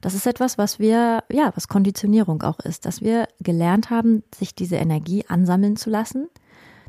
Das 0.00 0.14
ist 0.14 0.28
etwas, 0.28 0.58
was 0.58 0.78
wir, 0.78 1.24
ja, 1.28 1.50
was 1.56 1.66
Konditionierung 1.66 2.42
auch 2.42 2.60
ist, 2.60 2.86
dass 2.86 3.00
wir 3.00 3.26
gelernt 3.40 3.90
haben, 3.90 4.22
sich 4.32 4.54
diese 4.54 4.76
Energie 4.76 5.24
ansammeln 5.26 5.74
zu 5.74 5.90
lassen, 5.90 6.28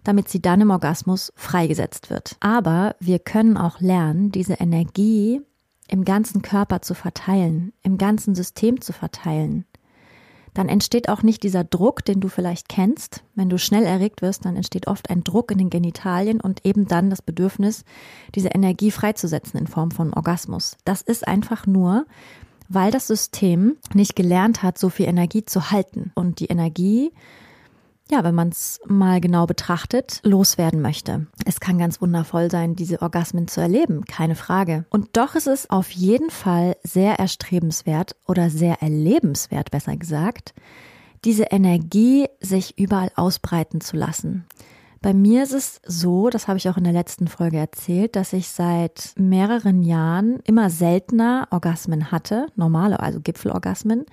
damit 0.06 0.30
sie 0.30 0.42
dann 0.42 0.62
im 0.62 0.72
Orgasmus 0.72 1.34
freigesetzt 1.36 2.10
wird. 2.10 2.38
Aber 2.40 2.96
wir 3.02 3.20
können 3.20 3.58
auch 3.58 3.82
lernen, 3.82 4.32
diese 4.32 4.54
Energie 4.54 5.42
im 5.90 6.06
ganzen 6.06 6.42
Körper 6.42 6.82
zu 6.82 6.94
verteilen, 6.94 7.74
im 7.84 7.98
ganzen 7.98 8.34
System 8.34 8.80
zu 8.80 8.94
verteilen 8.94 9.66
dann 10.56 10.70
entsteht 10.70 11.10
auch 11.10 11.22
nicht 11.22 11.44
dieser 11.44 11.66
Druck, 11.66 12.04
den 12.06 12.22
du 12.22 12.30
vielleicht 12.30 12.70
kennst. 12.70 13.24
Wenn 13.36 13.50
du 13.50 13.60
schnell 13.60 13.84
erregt 13.84 14.22
wirst, 14.22 14.46
dann 14.46 14.56
entsteht 14.56 14.88
oft 14.88 15.10
ein 15.10 15.24
Druck 15.24 15.52
in 15.52 15.58
den 15.58 15.70
Genitalien 15.70 16.40
und 16.40 16.66
eben 16.66 16.88
dann 16.88 17.10
das 17.10 17.22
Bedürfnis, 17.22 17.84
diese 18.34 18.48
Energie 18.48 18.90
freizusetzen 18.90 19.60
in 19.60 19.68
Form 19.68 19.92
von 19.92 20.14
Orgasmus. 20.14 20.78
Das 20.86 21.02
ist 21.02 21.28
einfach 21.28 21.68
nur, 21.68 22.06
weil 22.70 22.90
das 22.90 23.08
System 23.08 23.76
nicht 23.94 24.16
gelernt 24.16 24.64
hat, 24.64 24.78
so 24.78 24.90
viel 24.90 25.08
Energie 25.08 25.44
zu 25.44 25.72
halten. 25.72 26.14
Und 26.16 26.40
die 26.40 26.48
Energie 26.48 27.12
ja, 28.12 28.24
wenn 28.24 28.36
man 28.36 28.50
es 28.50 28.80
mal 28.86 29.20
genau 29.20 29.46
betrachtet, 29.48 30.20
loswerden 30.24 30.82
möchte. 30.82 31.28
Es 31.46 31.60
kann 31.60 31.80
ganz 31.80 32.02
wundervoll 32.02 32.52
sein, 32.52 32.76
diese 32.76 33.02
Orgasmen 33.02 33.48
zu 33.48 33.62
erleben, 33.62 34.06
keine 34.06 34.36
Frage. 34.36 34.86
Und 34.90 35.18
doch 35.18 35.36
ist 35.36 35.48
es 35.48 35.70
auf 35.70 35.90
jeden 35.92 36.30
Fall 36.30 36.78
sehr 36.84 37.20
erstrebenswert 37.20 38.16
oder 38.28 38.50
sehr 38.50 38.82
erlebenswert, 38.82 39.72
besser 39.72 39.98
gesagt, 39.98 40.54
diese 41.24 41.46
Energie 41.46 42.28
sich 42.40 42.78
überall 42.78 43.12
ausbreiten 43.16 43.82
zu 43.82 43.98
lassen. 43.98 44.46
Bei 45.02 45.14
mir 45.14 45.44
ist 45.44 45.54
es 45.54 45.82
so, 45.86 46.30
das 46.30 46.48
habe 46.48 46.58
ich 46.58 46.70
auch 46.70 46.78
in 46.78 46.84
der 46.84 46.94
letzten 46.94 47.28
Folge 47.28 47.58
erzählt, 47.58 48.16
dass 48.16 48.34
ich 48.34 48.48
seit 48.48 49.14
mehreren 49.18 49.84
Jahren 49.84 50.40
immer 50.46 50.70
seltener 50.70 51.48
Orgasmen 51.52 52.12
hatte, 52.12 52.48
normale, 52.56 53.00
also 53.00 53.20
Gipfelorgasmen 53.20 54.06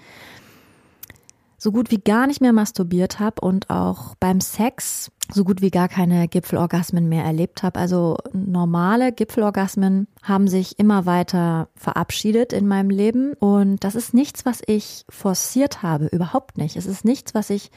so 1.62 1.71
gut 1.71 1.92
wie 1.92 1.99
gar 1.99 2.26
nicht 2.26 2.40
mehr 2.40 2.52
masturbiert 2.52 3.21
habe 3.21 3.40
und 3.40 3.71
auch 3.71 4.16
beim 4.16 4.40
Sex 4.40 5.12
so 5.33 5.45
gut 5.45 5.62
wie 5.62 5.71
gar 5.71 5.88
keine 5.88 6.26
Gipfelorgasmen 6.26 7.09
mehr 7.09 7.25
erlebt 7.25 7.62
habe. 7.62 7.78
Also 7.78 8.19
normale 8.33 9.12
Gipfelorgasmen 9.12 10.09
haben 10.23 10.49
sich 10.49 10.81
immer 10.81 11.07
weiter 11.07 11.69
verabschiedet 11.76 12.52
in 12.52 12.66
meinem 12.66 12.90
Leben 12.90 13.35
und 13.35 13.85
das 13.85 13.95
ist 13.95 14.12
nichts, 14.12 14.45
was 14.45 14.61
ich 14.66 15.04
forciert 15.09 15.85
habe, 15.85 16.07
überhaupt 16.07 16.59
nicht. 16.59 16.76
Es 16.76 16.87
ist 16.87 17.04
nichts, 17.04 17.33
was 17.33 17.49
ich 17.49 17.71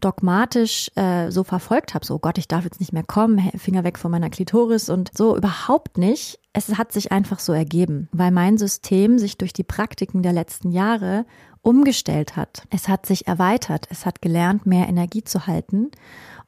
dogmatisch 0.00 0.92
äh, 0.94 1.30
so 1.30 1.42
verfolgt 1.42 1.94
habe. 1.94 2.06
So 2.06 2.14
oh 2.14 2.18
Gott, 2.20 2.38
ich 2.38 2.46
darf 2.46 2.62
jetzt 2.62 2.78
nicht 2.78 2.92
mehr 2.92 3.04
kommen, 3.04 3.50
Finger 3.58 3.82
weg 3.82 3.98
von 3.98 4.12
meiner 4.12 4.30
Klitoris 4.30 4.88
und 4.88 5.10
so 5.16 5.36
überhaupt 5.36 5.98
nicht. 5.98 6.38
Es 6.52 6.76
hat 6.78 6.92
sich 6.92 7.10
einfach 7.10 7.40
so 7.40 7.52
ergeben, 7.52 8.08
weil 8.12 8.30
mein 8.30 8.56
System 8.56 9.18
sich 9.18 9.36
durch 9.36 9.52
die 9.52 9.64
Praktiken 9.64 10.22
der 10.22 10.32
letzten 10.32 10.70
Jahre 10.70 11.24
umgestellt 11.62 12.36
hat. 12.36 12.64
Es 12.70 12.88
hat 12.88 13.06
sich 13.06 13.26
erweitert, 13.26 13.86
es 13.90 14.04
hat 14.04 14.20
gelernt, 14.20 14.66
mehr 14.66 14.88
Energie 14.88 15.24
zu 15.24 15.46
halten. 15.46 15.90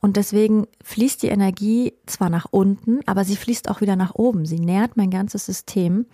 Und 0.01 0.17
deswegen 0.17 0.67
fließt 0.83 1.23
die 1.23 1.29
Energie 1.29 1.95
zwar 2.07 2.29
nach 2.29 2.47
unten, 2.51 3.01
aber 3.07 3.25
sie 3.25 3.37
fließt 3.37 3.71
auch 3.71 3.81
wieder 3.81 3.97
nach 3.97 4.15
oben. 4.15 4.45
Sie 4.45 4.59
nährt 4.59 4.97
mein 4.97 5.11
ganzes 5.11 5.47
System 5.47 6.07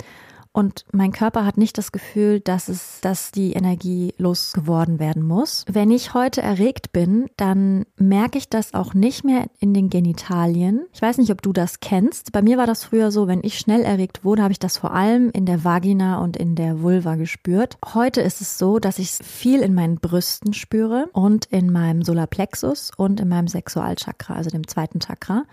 und 0.53 0.85
mein 0.93 1.13
Körper 1.13 1.47
hat 1.47 1.59
nicht 1.59 1.79
das 1.79 1.93
Gefühl, 1.93 2.41
dass 2.41 2.69
es, 2.69 3.01
dass 3.01 3.31
die 3.31 3.53
Energie 3.53 4.15
losgeworden 4.19 4.99
werden 4.99 5.23
muss. 5.23 5.65
Wenn 5.71 5.91
ich 5.93 6.13
heute 6.13 6.43
erregt 6.43 6.93
bin, 6.93 7.27
dann 7.37 7.87
merke 7.97 8.39
ich 8.39 8.49
das 8.49 8.75
auch 8.75 8.93
nicht 8.93 9.25
mehr 9.25 9.47
in 9.61 9.75
den 9.75 9.91
Genitalien. 9.91 10.87
Ich 10.93 11.01
weiß 11.01 11.19
nicht, 11.19 11.31
ob 11.31 11.41
du 11.43 11.53
das 11.53 11.79
kennst. 11.79 12.33
Bei 12.33 12.43
mir 12.43 12.59
war 12.59 12.67
das 12.67 12.83
früher 12.83 13.13
so, 13.13 13.29
wenn 13.29 13.45
ich 13.45 13.59
schnell 13.59 13.83
erregt 13.83 14.25
wurde, 14.25 14.43
habe 14.43 14.53
ich 14.53 14.59
das 14.59 14.77
vor 14.77 14.93
allem 14.93 15.31
in 15.31 15.47
der 15.47 15.63
Vagina 15.63 16.19
und 16.19 16.37
in 16.37 16.57
der 16.57 16.83
Vulva 16.83 17.15
gespürt. 17.15 17.79
Heute 17.95 18.21
ist 18.21 18.41
es 18.41 18.59
so, 18.59 18.81
dass 18.81 18.99
ich 18.99 19.11
es 19.11 19.19
viel 19.25 19.61
in 19.61 19.75
meinen 19.75 20.01
Brüsten 20.01 20.53
spüre 20.53 21.09
und 21.13 21.47
in 21.47 21.71
meinem 21.71 22.03
Solarplexus 22.03 22.91
und 22.97 23.21
in 23.21 23.29
meinem 23.29 23.47
Sexualchakra, 23.47 24.35
also 24.35 24.51
dem 24.51 24.67
zweiten 24.67 24.99
Chakra. 24.99 25.45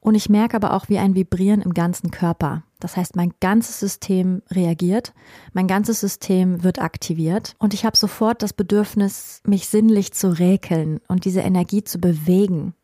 Und 0.00 0.14
ich 0.14 0.28
merke 0.28 0.56
aber 0.56 0.74
auch 0.74 0.90
wie 0.90 0.98
ein 0.98 1.14
Vibrieren 1.14 1.62
im 1.62 1.72
ganzen 1.72 2.10
Körper. 2.10 2.64
Das 2.82 2.96
heißt, 2.96 3.14
mein 3.14 3.32
ganzes 3.40 3.78
System 3.78 4.42
reagiert, 4.50 5.14
mein 5.52 5.68
ganzes 5.68 6.00
System 6.00 6.64
wird 6.64 6.80
aktiviert 6.80 7.54
und 7.58 7.74
ich 7.74 7.84
habe 7.84 7.96
sofort 7.96 8.42
das 8.42 8.52
Bedürfnis, 8.52 9.40
mich 9.46 9.68
sinnlich 9.68 10.12
zu 10.12 10.36
räkeln 10.36 11.00
und 11.06 11.24
diese 11.24 11.40
Energie 11.40 11.84
zu 11.84 12.00
bewegen. 12.00 12.74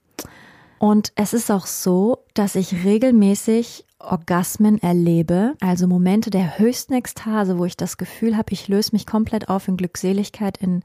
Und 0.78 1.12
es 1.16 1.34
ist 1.34 1.50
auch 1.50 1.66
so, 1.66 2.18
dass 2.34 2.54
ich 2.54 2.84
regelmäßig 2.84 3.84
Orgasmen 3.98 4.78
erlebe, 4.78 5.54
also 5.60 5.88
Momente 5.88 6.30
der 6.30 6.60
höchsten 6.60 6.92
Ekstase, 6.92 7.58
wo 7.58 7.64
ich 7.64 7.76
das 7.76 7.96
Gefühl 7.96 8.36
habe, 8.36 8.52
ich 8.52 8.68
löse 8.68 8.90
mich 8.92 9.04
komplett 9.04 9.48
auf 9.48 9.66
in 9.66 9.76
Glückseligkeit, 9.76 10.58
in 10.58 10.84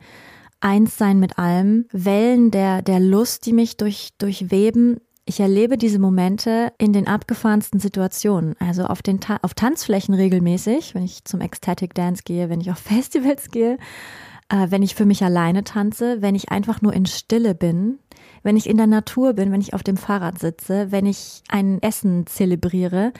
Einssein 0.60 1.20
mit 1.20 1.38
allem, 1.38 1.86
Wellen 1.92 2.50
der, 2.50 2.82
der 2.82 3.00
Lust, 3.00 3.46
die 3.46 3.54
mich 3.54 3.78
durch, 3.78 4.14
durchweben, 4.18 5.00
ich 5.26 5.40
erlebe 5.40 5.78
diese 5.78 6.00
Momente 6.00 6.74
in 6.78 6.92
den 6.92 7.08
abgefahrensten 7.08 7.80
Situationen, 7.80 8.56
also 8.60 8.86
auf 8.86 9.02
den 9.02 9.22
Ta 9.22 9.38
auf 9.42 9.54
Tanzflächen 9.54 10.14
regelmäßig, 10.14 10.96
wenn 10.96 11.04
ich 11.04 11.24
zum 11.24 11.40
Ecstatic 11.40 11.94
Dance 11.94 12.24
gehe, 12.26 12.50
wenn 12.50 12.62
ich 12.62 12.72
auf 12.72 12.80
Festivals 12.80 13.50
gehe, 13.50 13.78
äh, 14.50 14.68
wenn 14.70 14.84
ich 14.84 14.96
für 14.96 15.06
mich 15.06 15.24
alleine 15.24 15.64
tanze, 15.64 16.22
wenn 16.22 16.36
ich 16.36 16.50
einfach 16.50 16.82
nur 16.82 16.94
in 16.94 17.06
Stille 17.06 17.56
bin, 17.56 18.00
wenn 18.44 18.58
ich 18.58 18.68
in 18.68 18.78
der 18.78 18.88
Natur 18.88 19.34
bin, 19.34 19.52
wenn 19.52 19.62
ich 19.62 19.74
auf 19.74 19.84
dem 19.84 19.98
Fahrrad 19.98 20.40
sitze, 20.40 20.92
wenn 20.92 21.06
ich 21.06 21.42
ein 21.48 21.82
Essen 21.82 22.28
zelebriere. 22.28 23.14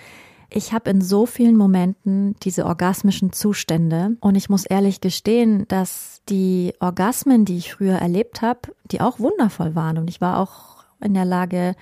Ich 0.50 0.74
habe 0.74 0.90
in 0.90 1.02
so 1.02 1.26
vielen 1.26 1.56
Momenten 1.56 2.36
diese 2.44 2.66
orgasmischen 2.66 3.32
Zustände 3.32 4.18
und 4.20 4.36
ich 4.36 4.50
muss 4.50 4.66
ehrlich 4.66 5.00
gestehen, 5.00 5.66
dass 5.70 6.22
die 6.30 6.74
Orgasmen, 6.80 7.46
die 7.46 7.58
ich 7.58 7.74
früher 7.74 7.96
erlebt 7.96 8.42
habe, 8.42 8.60
die 8.92 9.02
auch 9.02 9.20
wundervoll 9.20 9.74
waren 9.74 9.98
und 9.98 10.10
ich 10.10 10.22
war 10.22 10.38
auch 10.38 10.83
in 11.04 11.14
der 11.14 11.26
Lage, 11.26 11.76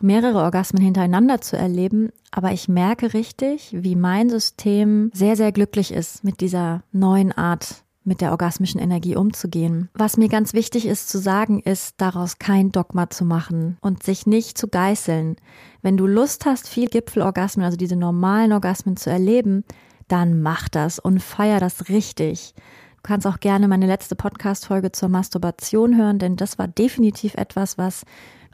mehrere 0.00 0.38
Orgasmen 0.38 0.82
hintereinander 0.82 1.40
zu 1.40 1.56
erleben. 1.56 2.10
Aber 2.30 2.52
ich 2.52 2.68
merke 2.68 3.14
richtig, 3.14 3.70
wie 3.72 3.96
mein 3.96 4.30
System 4.30 5.10
sehr, 5.14 5.36
sehr 5.36 5.52
glücklich 5.52 5.92
ist 5.92 6.24
mit 6.24 6.40
dieser 6.40 6.82
neuen 6.92 7.32
Art 7.32 7.84
mit 8.08 8.20
der 8.20 8.32
orgasmischen 8.32 8.80
Energie 8.80 9.14
umzugehen. 9.14 9.90
Was 9.94 10.16
mir 10.16 10.28
ganz 10.28 10.54
wichtig 10.54 10.86
ist 10.86 11.08
zu 11.08 11.18
sagen, 11.18 11.60
ist, 11.60 11.94
daraus 11.98 12.38
kein 12.38 12.72
Dogma 12.72 13.10
zu 13.10 13.24
machen 13.24 13.76
und 13.80 14.02
sich 14.02 14.26
nicht 14.26 14.58
zu 14.58 14.66
geißeln. 14.66 15.36
Wenn 15.82 15.96
du 15.96 16.06
Lust 16.06 16.46
hast, 16.46 16.68
viel 16.68 16.88
Gipfelorgasmen, 16.88 17.64
also 17.64 17.76
diese 17.76 17.96
normalen 17.96 18.52
Orgasmen 18.52 18.96
zu 18.96 19.10
erleben, 19.10 19.62
dann 20.08 20.40
mach 20.40 20.68
das 20.68 20.98
und 20.98 21.22
feier 21.22 21.60
das 21.60 21.90
richtig. 21.90 22.54
Du 22.96 23.02
kannst 23.02 23.26
auch 23.26 23.40
gerne 23.40 23.68
meine 23.68 23.86
letzte 23.86 24.16
Podcast-Folge 24.16 24.90
zur 24.90 25.08
Masturbation 25.08 25.96
hören, 25.96 26.18
denn 26.18 26.36
das 26.36 26.58
war 26.58 26.66
definitiv 26.66 27.34
etwas, 27.34 27.78
was 27.78 28.04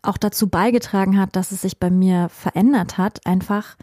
auch 0.06 0.18
dazu 0.18 0.48
beigetragen 0.48 1.18
hat, 1.18 1.36
dass 1.36 1.52
es 1.52 1.62
sich 1.62 1.78
bei 1.78 1.90
mir 1.90 2.28
verändert 2.28 2.98
hat, 2.98 3.26
einfach 3.26 3.76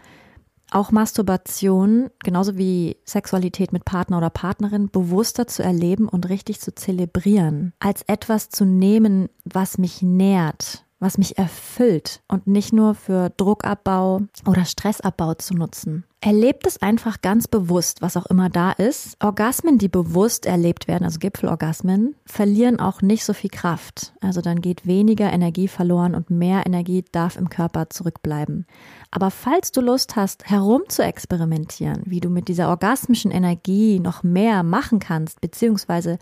auch 0.70 0.90
Masturbation, 0.90 2.10
genauso 2.24 2.56
wie 2.56 2.96
Sexualität 3.04 3.72
mit 3.72 3.84
Partner 3.84 4.18
oder 4.18 4.30
Partnerin, 4.30 4.88
bewusster 4.88 5.46
zu 5.46 5.62
erleben 5.62 6.08
und 6.08 6.28
richtig 6.28 6.60
zu 6.60 6.74
zelebrieren, 6.74 7.74
als 7.78 8.02
etwas 8.06 8.48
zu 8.48 8.64
nehmen, 8.64 9.28
was 9.44 9.78
mich 9.78 10.02
nährt, 10.02 10.84
was 11.02 11.18
mich 11.18 11.36
erfüllt 11.36 12.22
und 12.28 12.46
nicht 12.46 12.72
nur 12.72 12.94
für 12.94 13.30
Druckabbau 13.36 14.22
oder 14.46 14.64
Stressabbau 14.64 15.34
zu 15.34 15.54
nutzen. 15.54 16.04
Erlebt 16.20 16.68
es 16.68 16.80
einfach 16.80 17.20
ganz 17.20 17.48
bewusst, 17.48 18.00
was 18.00 18.16
auch 18.16 18.26
immer 18.26 18.48
da 18.48 18.70
ist. 18.70 19.16
Orgasmen, 19.20 19.78
die 19.78 19.88
bewusst 19.88 20.46
erlebt 20.46 20.86
werden, 20.86 21.02
also 21.02 21.18
Gipfelorgasmen, 21.18 22.14
verlieren 22.24 22.78
auch 22.78 23.02
nicht 23.02 23.24
so 23.24 23.32
viel 23.32 23.50
Kraft. 23.50 24.14
Also 24.20 24.40
dann 24.40 24.60
geht 24.60 24.86
weniger 24.86 25.32
Energie 25.32 25.66
verloren 25.66 26.14
und 26.14 26.30
mehr 26.30 26.64
Energie 26.64 27.04
darf 27.10 27.36
im 27.36 27.50
Körper 27.50 27.90
zurückbleiben. 27.90 28.66
Aber 29.10 29.32
falls 29.32 29.72
du 29.72 29.80
Lust 29.80 30.14
hast, 30.14 30.48
herum 30.48 30.82
zu 30.86 31.02
experimentieren, 31.02 32.02
wie 32.04 32.20
du 32.20 32.30
mit 32.30 32.46
dieser 32.46 32.68
orgasmischen 32.68 33.32
Energie 33.32 33.98
noch 33.98 34.22
mehr 34.22 34.62
machen 34.62 35.00
kannst, 35.00 35.40
beziehungsweise 35.40 36.18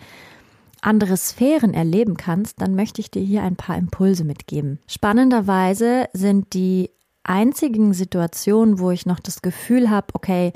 andere 0.82 1.16
Sphären 1.16 1.74
erleben 1.74 2.16
kannst, 2.16 2.60
dann 2.60 2.74
möchte 2.74 3.00
ich 3.00 3.10
dir 3.10 3.22
hier 3.22 3.42
ein 3.42 3.56
paar 3.56 3.76
Impulse 3.76 4.24
mitgeben. 4.24 4.78
Spannenderweise 4.86 6.06
sind 6.12 6.54
die 6.54 6.90
einzigen 7.22 7.92
Situationen, 7.92 8.78
wo 8.78 8.90
ich 8.90 9.06
noch 9.06 9.20
das 9.20 9.42
Gefühl 9.42 9.90
habe, 9.90 10.08
okay, 10.14 10.52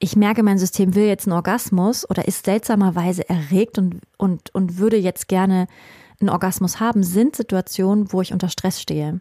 ich 0.00 0.16
merke, 0.16 0.42
mein 0.42 0.58
System 0.58 0.94
will 0.94 1.06
jetzt 1.06 1.26
einen 1.26 1.34
Orgasmus 1.34 2.08
oder 2.08 2.26
ist 2.28 2.44
seltsamerweise 2.44 3.28
erregt 3.28 3.78
und, 3.78 4.00
und, 4.16 4.54
und 4.54 4.78
würde 4.78 4.96
jetzt 4.96 5.28
gerne 5.28 5.66
einen 6.20 6.30
Orgasmus 6.30 6.80
haben, 6.80 7.02
sind 7.02 7.36
Situationen, 7.36 8.12
wo 8.12 8.20
ich 8.20 8.32
unter 8.32 8.48
Stress 8.48 8.80
stehe. 8.80 9.20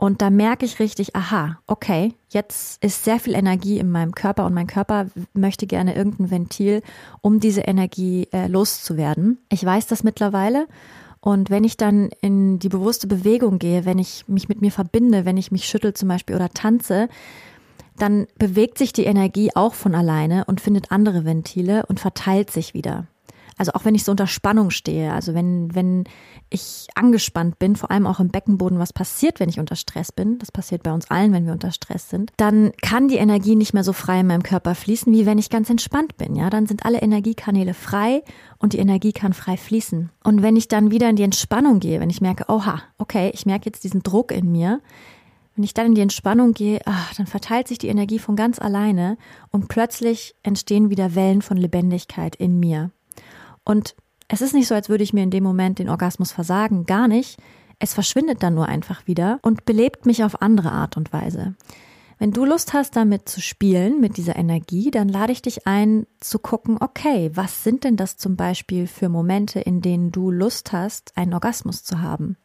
Und 0.00 0.22
da 0.22 0.30
merke 0.30 0.64
ich 0.64 0.80
richtig, 0.80 1.14
aha, 1.14 1.58
okay, 1.66 2.14
jetzt 2.30 2.82
ist 2.82 3.04
sehr 3.04 3.20
viel 3.20 3.34
Energie 3.34 3.78
in 3.78 3.90
meinem 3.90 4.14
Körper 4.14 4.46
und 4.46 4.54
mein 4.54 4.66
Körper 4.66 5.08
möchte 5.34 5.66
gerne 5.66 5.94
irgendein 5.94 6.30
Ventil, 6.30 6.80
um 7.20 7.38
diese 7.38 7.60
Energie 7.60 8.26
äh, 8.32 8.46
loszuwerden. 8.46 9.36
Ich 9.50 9.62
weiß 9.62 9.88
das 9.88 10.02
mittlerweile. 10.02 10.68
Und 11.20 11.50
wenn 11.50 11.64
ich 11.64 11.76
dann 11.76 12.08
in 12.22 12.58
die 12.58 12.70
bewusste 12.70 13.08
Bewegung 13.08 13.58
gehe, 13.58 13.84
wenn 13.84 13.98
ich 13.98 14.26
mich 14.26 14.48
mit 14.48 14.62
mir 14.62 14.72
verbinde, 14.72 15.26
wenn 15.26 15.36
ich 15.36 15.52
mich 15.52 15.66
schüttel 15.66 15.92
zum 15.92 16.08
Beispiel 16.08 16.34
oder 16.34 16.48
tanze, 16.48 17.10
dann 17.98 18.26
bewegt 18.38 18.78
sich 18.78 18.94
die 18.94 19.04
Energie 19.04 19.50
auch 19.54 19.74
von 19.74 19.94
alleine 19.94 20.46
und 20.46 20.62
findet 20.62 20.92
andere 20.92 21.26
Ventile 21.26 21.84
und 21.84 22.00
verteilt 22.00 22.50
sich 22.50 22.72
wieder. 22.72 23.06
Also 23.60 23.72
auch 23.72 23.84
wenn 23.84 23.94
ich 23.94 24.04
so 24.04 24.12
unter 24.12 24.26
Spannung 24.26 24.70
stehe, 24.70 25.12
also 25.12 25.34
wenn, 25.34 25.74
wenn 25.74 26.04
ich 26.48 26.86
angespannt 26.94 27.58
bin, 27.58 27.76
vor 27.76 27.90
allem 27.90 28.06
auch 28.06 28.18
im 28.18 28.30
Beckenboden, 28.30 28.78
was 28.78 28.94
passiert, 28.94 29.38
wenn 29.38 29.50
ich 29.50 29.60
unter 29.60 29.76
Stress 29.76 30.12
bin, 30.12 30.38
das 30.38 30.50
passiert 30.50 30.82
bei 30.82 30.94
uns 30.94 31.10
allen, 31.10 31.34
wenn 31.34 31.44
wir 31.44 31.52
unter 31.52 31.70
Stress 31.70 32.08
sind, 32.08 32.32
dann 32.38 32.72
kann 32.80 33.08
die 33.08 33.18
Energie 33.18 33.56
nicht 33.56 33.74
mehr 33.74 33.84
so 33.84 33.92
frei 33.92 34.20
in 34.20 34.28
meinem 34.28 34.42
Körper 34.42 34.74
fließen, 34.74 35.12
wie 35.12 35.26
wenn 35.26 35.36
ich 35.36 35.50
ganz 35.50 35.68
entspannt 35.68 36.16
bin. 36.16 36.36
Ja, 36.36 36.48
dann 36.48 36.64
sind 36.64 36.86
alle 36.86 37.02
Energiekanäle 37.02 37.74
frei 37.74 38.22
und 38.56 38.72
die 38.72 38.78
Energie 38.78 39.12
kann 39.12 39.34
frei 39.34 39.58
fließen. 39.58 40.08
Und 40.24 40.40
wenn 40.40 40.56
ich 40.56 40.68
dann 40.68 40.90
wieder 40.90 41.10
in 41.10 41.16
die 41.16 41.22
Entspannung 41.22 41.80
gehe, 41.80 42.00
wenn 42.00 42.08
ich 42.08 42.22
merke, 42.22 42.46
oha, 42.48 42.80
okay, 42.96 43.30
ich 43.34 43.44
merke 43.44 43.66
jetzt 43.66 43.84
diesen 43.84 44.02
Druck 44.02 44.32
in 44.32 44.50
mir, 44.50 44.80
wenn 45.54 45.64
ich 45.64 45.74
dann 45.74 45.84
in 45.84 45.94
die 45.94 46.00
Entspannung 46.00 46.54
gehe, 46.54 46.80
ach, 46.86 47.12
dann 47.12 47.26
verteilt 47.26 47.68
sich 47.68 47.76
die 47.76 47.88
Energie 47.88 48.20
von 48.20 48.36
ganz 48.36 48.58
alleine 48.58 49.18
und 49.50 49.68
plötzlich 49.68 50.34
entstehen 50.42 50.88
wieder 50.88 51.14
Wellen 51.14 51.42
von 51.42 51.58
Lebendigkeit 51.58 52.36
in 52.36 52.58
mir. 52.58 52.90
Und 53.70 53.94
es 54.26 54.40
ist 54.40 54.52
nicht 54.52 54.66
so, 54.66 54.74
als 54.74 54.88
würde 54.88 55.04
ich 55.04 55.12
mir 55.12 55.22
in 55.22 55.30
dem 55.30 55.44
Moment 55.44 55.78
den 55.78 55.88
Orgasmus 55.88 56.32
versagen, 56.32 56.86
gar 56.86 57.06
nicht. 57.06 57.38
Es 57.78 57.94
verschwindet 57.94 58.42
dann 58.42 58.56
nur 58.56 58.66
einfach 58.66 59.06
wieder 59.06 59.38
und 59.42 59.64
belebt 59.64 60.06
mich 60.06 60.24
auf 60.24 60.42
andere 60.42 60.72
Art 60.72 60.96
und 60.96 61.12
Weise. 61.12 61.54
Wenn 62.18 62.32
du 62.32 62.44
Lust 62.44 62.72
hast, 62.72 62.96
damit 62.96 63.28
zu 63.28 63.40
spielen, 63.40 64.00
mit 64.00 64.16
dieser 64.16 64.34
Energie, 64.34 64.90
dann 64.90 65.08
lade 65.08 65.30
ich 65.30 65.40
dich 65.40 65.68
ein, 65.68 66.08
zu 66.18 66.40
gucken, 66.40 66.78
okay, 66.80 67.30
was 67.34 67.62
sind 67.62 67.84
denn 67.84 67.96
das 67.96 68.16
zum 68.16 68.34
Beispiel 68.34 68.88
für 68.88 69.08
Momente, 69.08 69.60
in 69.60 69.82
denen 69.82 70.10
du 70.10 70.32
Lust 70.32 70.72
hast, 70.72 71.16
einen 71.16 71.32
Orgasmus 71.32 71.84
zu 71.84 72.02
haben? 72.02 72.36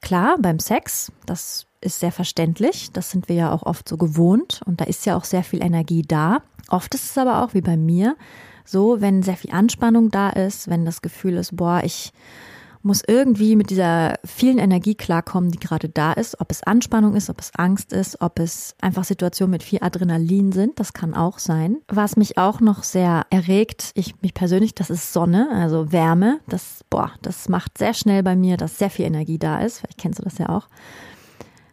Klar, 0.00 0.36
beim 0.40 0.58
Sex, 0.58 1.12
das 1.26 1.66
ist 1.82 2.00
sehr 2.00 2.12
verständlich, 2.12 2.92
das 2.92 3.10
sind 3.10 3.28
wir 3.28 3.36
ja 3.36 3.52
auch 3.52 3.64
oft 3.64 3.86
so 3.86 3.98
gewohnt 3.98 4.62
und 4.64 4.80
da 4.80 4.86
ist 4.86 5.04
ja 5.04 5.18
auch 5.18 5.24
sehr 5.24 5.44
viel 5.44 5.62
Energie 5.62 6.00
da. 6.00 6.40
Oft 6.70 6.94
ist 6.94 7.10
es 7.10 7.18
aber 7.18 7.44
auch 7.44 7.52
wie 7.52 7.60
bei 7.60 7.76
mir, 7.76 8.16
so, 8.64 9.00
wenn 9.00 9.22
sehr 9.22 9.36
viel 9.36 9.52
Anspannung 9.52 10.10
da 10.10 10.30
ist, 10.30 10.68
wenn 10.68 10.84
das 10.84 11.02
Gefühl 11.02 11.34
ist, 11.34 11.56
boah, 11.56 11.82
ich 11.84 12.12
muss 12.82 13.02
irgendwie 13.06 13.56
mit 13.56 13.70
dieser 13.70 14.14
vielen 14.24 14.58
Energie 14.58 14.94
klarkommen, 14.94 15.50
die 15.50 15.58
gerade 15.58 15.88
da 15.88 16.12
ist, 16.12 16.40
ob 16.40 16.50
es 16.50 16.62
Anspannung 16.62 17.14
ist, 17.14 17.30
ob 17.30 17.40
es 17.40 17.52
Angst 17.54 17.92
ist, 17.92 18.20
ob 18.20 18.38
es 18.38 18.74
einfach 18.80 19.04
Situationen 19.04 19.52
mit 19.52 19.62
viel 19.62 19.78
Adrenalin 19.82 20.52
sind, 20.52 20.80
das 20.80 20.92
kann 20.92 21.14
auch 21.14 21.38
sein. 21.38 21.78
Was 21.88 22.16
mich 22.16 22.38
auch 22.38 22.60
noch 22.60 22.82
sehr 22.82 23.26
erregt, 23.30 23.92
ich 23.94 24.20
mich 24.20 24.34
persönlich, 24.34 24.74
das 24.74 24.90
ist 24.90 25.12
Sonne, 25.12 25.48
also 25.52 25.92
Wärme, 25.92 26.40
das 26.48 26.80
boah, 26.90 27.12
das 27.22 27.48
macht 27.48 27.78
sehr 27.78 27.94
schnell 27.94 28.22
bei 28.22 28.36
mir, 28.36 28.56
dass 28.56 28.78
sehr 28.78 28.90
viel 28.90 29.06
Energie 29.06 29.38
da 29.38 29.60
ist, 29.60 29.78
vielleicht 29.78 29.98
kennst 29.98 30.18
du 30.18 30.24
das 30.24 30.38
ja 30.38 30.48
auch. 30.48 30.68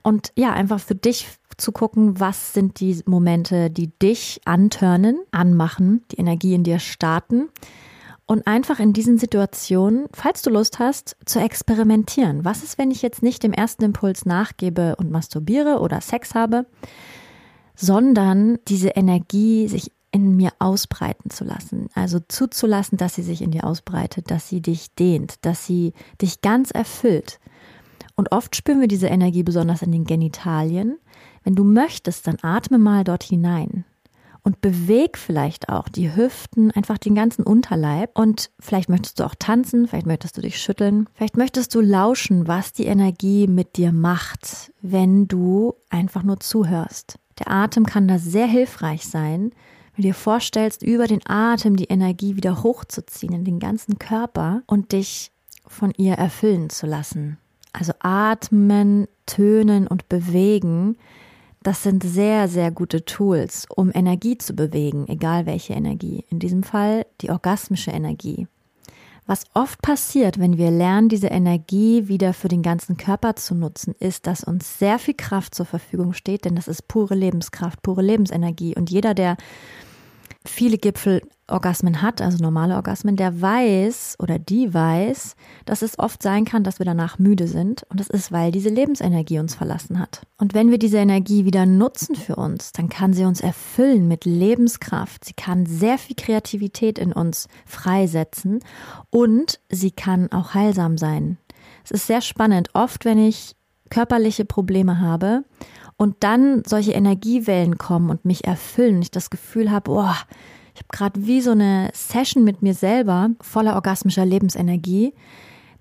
Und 0.04 0.32
ja, 0.36 0.54
einfach 0.54 0.80
für 0.80 0.96
dich 0.96 1.28
zu 1.60 1.72
gucken, 1.72 2.20
was 2.20 2.54
sind 2.54 2.80
die 2.80 3.02
Momente, 3.06 3.70
die 3.70 3.88
dich 4.00 4.42
antörnen, 4.46 5.20
anmachen, 5.32 6.04
die 6.12 6.18
Energie 6.18 6.54
in 6.54 6.64
dir 6.64 6.80
starten. 6.80 7.50
Und 8.26 8.46
einfach 8.46 8.80
in 8.80 8.94
diesen 8.94 9.18
Situationen, 9.18 10.06
falls 10.14 10.44
du 10.44 10.52
Lust 10.52 10.78
hast, 10.78 11.18
zu 11.26 11.40
experimentieren. 11.40 12.46
Was 12.46 12.64
ist, 12.64 12.78
wenn 12.78 12.92
ich 12.92 13.02
jetzt 13.02 13.24
nicht 13.24 13.42
dem 13.42 13.54
ersten 13.54 13.84
Impuls 13.84 14.26
nachgebe 14.26 14.96
und 14.98 15.10
masturbiere 15.10 15.80
oder 15.80 16.00
Sex 16.00 16.36
habe, 16.36 16.68
sondern 17.76 18.60
diese 18.68 18.90
Energie 18.90 19.68
sich 19.68 19.92
in 20.12 20.36
mir 20.36 20.52
ausbreiten 20.60 21.30
zu 21.30 21.44
lassen. 21.44 21.88
Also 21.94 22.20
zuzulassen, 22.20 22.98
dass 22.98 23.16
sie 23.16 23.24
sich 23.24 23.42
in 23.42 23.52
dir 23.52 23.64
ausbreitet, 23.64 24.32
dass 24.32 24.48
sie 24.50 24.62
dich 24.62 24.94
dehnt, 24.96 25.46
dass 25.46 25.66
sie 25.66 25.94
dich 26.22 26.42
ganz 26.42 26.72
erfüllt. 26.72 27.40
Und 28.20 28.34
oft 28.34 28.54
spüren 28.54 28.82
wir 28.82 28.90
diese 28.90 29.08
Energie 29.08 29.44
besonders 29.44 29.82
in 29.82 29.94
den 29.94 30.04
Genitalien, 30.04 30.98
wenn 31.46 31.56
du 31.56 31.64
möchtest, 31.64 32.28
dann 32.28 32.36
atme 32.42 32.78
mal 32.78 33.06
dort 33.06 33.24
hinein 33.24 33.86
und 34.44 34.60
beweg 34.60 35.18
vielleicht 35.18 35.70
auch 35.70 35.88
die 35.88 36.14
Hüften, 36.14 36.70
einfach 36.72 36.98
den 36.98 37.16
ganzen 37.16 37.44
Unterleib 37.44 38.20
und 38.20 38.52
vielleicht 38.60 38.90
möchtest 38.90 39.22
du 39.22 39.24
auch 39.24 39.36
tanzen, 39.40 39.88
vielleicht 39.88 40.06
möchtest 40.06 40.36
du 40.36 40.42
dich 40.42 40.60
schütteln, 40.62 41.08
vielleicht 41.14 41.38
möchtest 41.38 41.74
du 41.74 41.80
lauschen, 41.80 42.46
was 42.46 42.74
die 42.74 42.88
Energie 42.88 43.48
mit 43.48 43.78
dir 43.78 43.94
macht, 43.94 44.74
wenn 44.82 45.30
du 45.30 45.76
einfach 45.90 46.24
nur 46.24 46.42
zuhörst. 46.42 47.20
Der 47.40 47.50
Atem 47.50 47.86
kann 47.86 48.10
da 48.10 48.20
sehr 48.20 48.48
hilfreich 48.48 49.08
sein, 49.08 49.54
wenn 49.96 50.02
du 50.02 50.10
dir 50.10 50.14
vorstellst, 50.14 50.84
über 50.84 51.08
den 51.08 51.22
Atem 51.26 51.78
die 51.78 51.86
Energie 51.86 52.36
wieder 52.36 52.64
hochzuziehen 52.64 53.32
in 53.32 53.46
den 53.46 53.60
ganzen 53.60 53.98
Körper 53.98 54.62
und 54.68 54.92
dich 54.92 55.32
von 55.66 55.94
ihr 55.96 56.16
erfüllen 56.16 56.70
zu 56.70 56.86
lassen. 56.86 57.38
Also 57.74 57.94
atmen, 58.00 59.08
tönen 59.26 59.88
und 59.88 60.10
bewegen 60.10 60.98
das 61.62 61.84
sind 61.84 62.04
sehr, 62.04 62.48
sehr 62.48 62.72
gute 62.72 63.04
Tools, 63.04 63.66
um 63.76 63.92
Energie 63.94 64.38
zu 64.38 64.54
bewegen, 64.54 65.08
egal 65.10 65.46
welche 65.46 65.74
Energie. 65.74 66.24
In 66.30 66.40
diesem 66.40 66.64
Fall 66.64 67.06
die 67.22 67.32
orgasmische 67.32 67.92
Energie. 67.92 68.48
Was 69.26 69.44
oft 69.54 69.82
passiert, 69.82 70.40
wenn 70.40 70.58
wir 70.58 70.72
lernen, 70.72 71.10
diese 71.10 71.28
Energie 71.28 72.08
wieder 72.08 72.34
für 72.34 72.48
den 72.48 72.64
ganzen 72.64 72.98
Körper 72.98 73.36
zu 73.36 73.54
nutzen, 73.54 73.94
ist, 74.00 74.26
dass 74.26 74.44
uns 74.44 74.80
sehr 74.80 74.98
viel 74.98 75.14
Kraft 75.14 75.54
zur 75.54 75.66
Verfügung 75.66 76.14
steht, 76.14 76.46
denn 76.46 76.56
das 76.56 76.68
ist 76.68 76.88
pure 76.88 77.14
Lebenskraft, 77.14 77.84
pure 77.84 78.02
Lebensenergie. 78.02 78.76
Und 78.76 78.90
jeder, 78.90 79.14
der 79.14 79.38
viele 80.46 80.78
Gipfelorgasmen 80.78 82.02
hat, 82.02 82.22
also 82.22 82.42
normale 82.42 82.76
Orgasmen, 82.76 83.16
der 83.16 83.42
weiß 83.42 84.16
oder 84.20 84.40
die 84.40 84.74
weiß, 84.74 85.36
dass 85.66 85.82
es 85.82 86.00
oft 86.00 86.24
sein 86.24 86.46
kann, 86.46 86.64
dass 86.64 86.80
wir 86.80 86.86
danach 86.86 87.20
müde 87.20 87.48
sind. 87.48 87.84
Und 87.90 88.00
das 88.00 88.10
ist, 88.10 88.32
weil 88.32 88.52
diese 88.52 88.70
Lebensenergie 88.70 89.40
uns 89.40 89.56
verlassen 89.56 90.00
hat. 90.00 90.22
Und 90.38 90.54
wenn 90.54 90.72
wir 90.72 90.80
diese 90.80 90.98
Energie 90.98 91.46
wieder 91.46 91.66
nutzen 91.66 92.16
für 92.16 92.38
uns, 92.38 92.72
dann 92.72 92.90
kann 92.90 93.14
sie 93.14 93.26
uns 93.26 93.42
erfüllen 93.42 94.08
mit 94.08 94.26
Lebenskraft. 94.26 95.26
Sie 95.26 95.34
kann 95.34 95.66
sehr 95.66 95.98
viel 95.98 96.16
Kreativität 96.16 96.98
in 96.98 97.12
uns 97.12 97.48
freisetzen 97.66 98.60
und 99.10 99.60
sie 99.70 99.92
kann 99.92 100.32
auch 100.32 100.54
heilsam 100.54 100.98
sein. 100.98 101.38
Es 101.84 101.92
ist 101.92 102.08
sehr 102.08 102.22
spannend. 102.22 102.70
Oft, 102.74 103.04
wenn 103.04 103.18
ich 103.18 103.56
körperliche 103.90 104.46
Probleme 104.46 105.00
habe 105.00 105.44
und 106.00 106.16
dann 106.22 106.64
solche 106.66 106.94
Energiewellen 106.94 107.78
kommen 107.78 108.10
und 108.10 108.24
mich 108.24 108.46
erfüllen 108.46 108.96
und 108.96 109.02
ich 109.02 109.12
das 109.12 109.30
Gefühl 109.30 109.70
habe, 109.70 109.92
boah, 109.92 110.16
ich 110.74 110.80
habe 110.80 110.98
gerade 110.98 111.28
wie 111.28 111.42
so 111.42 111.52
eine 111.52 111.92
Session 111.94 112.46
mit 112.46 112.62
mir 112.62 112.74
selber 112.74 113.32
voller 113.42 113.76
orgasmischer 113.76 114.26
Lebensenergie. 114.26 115.14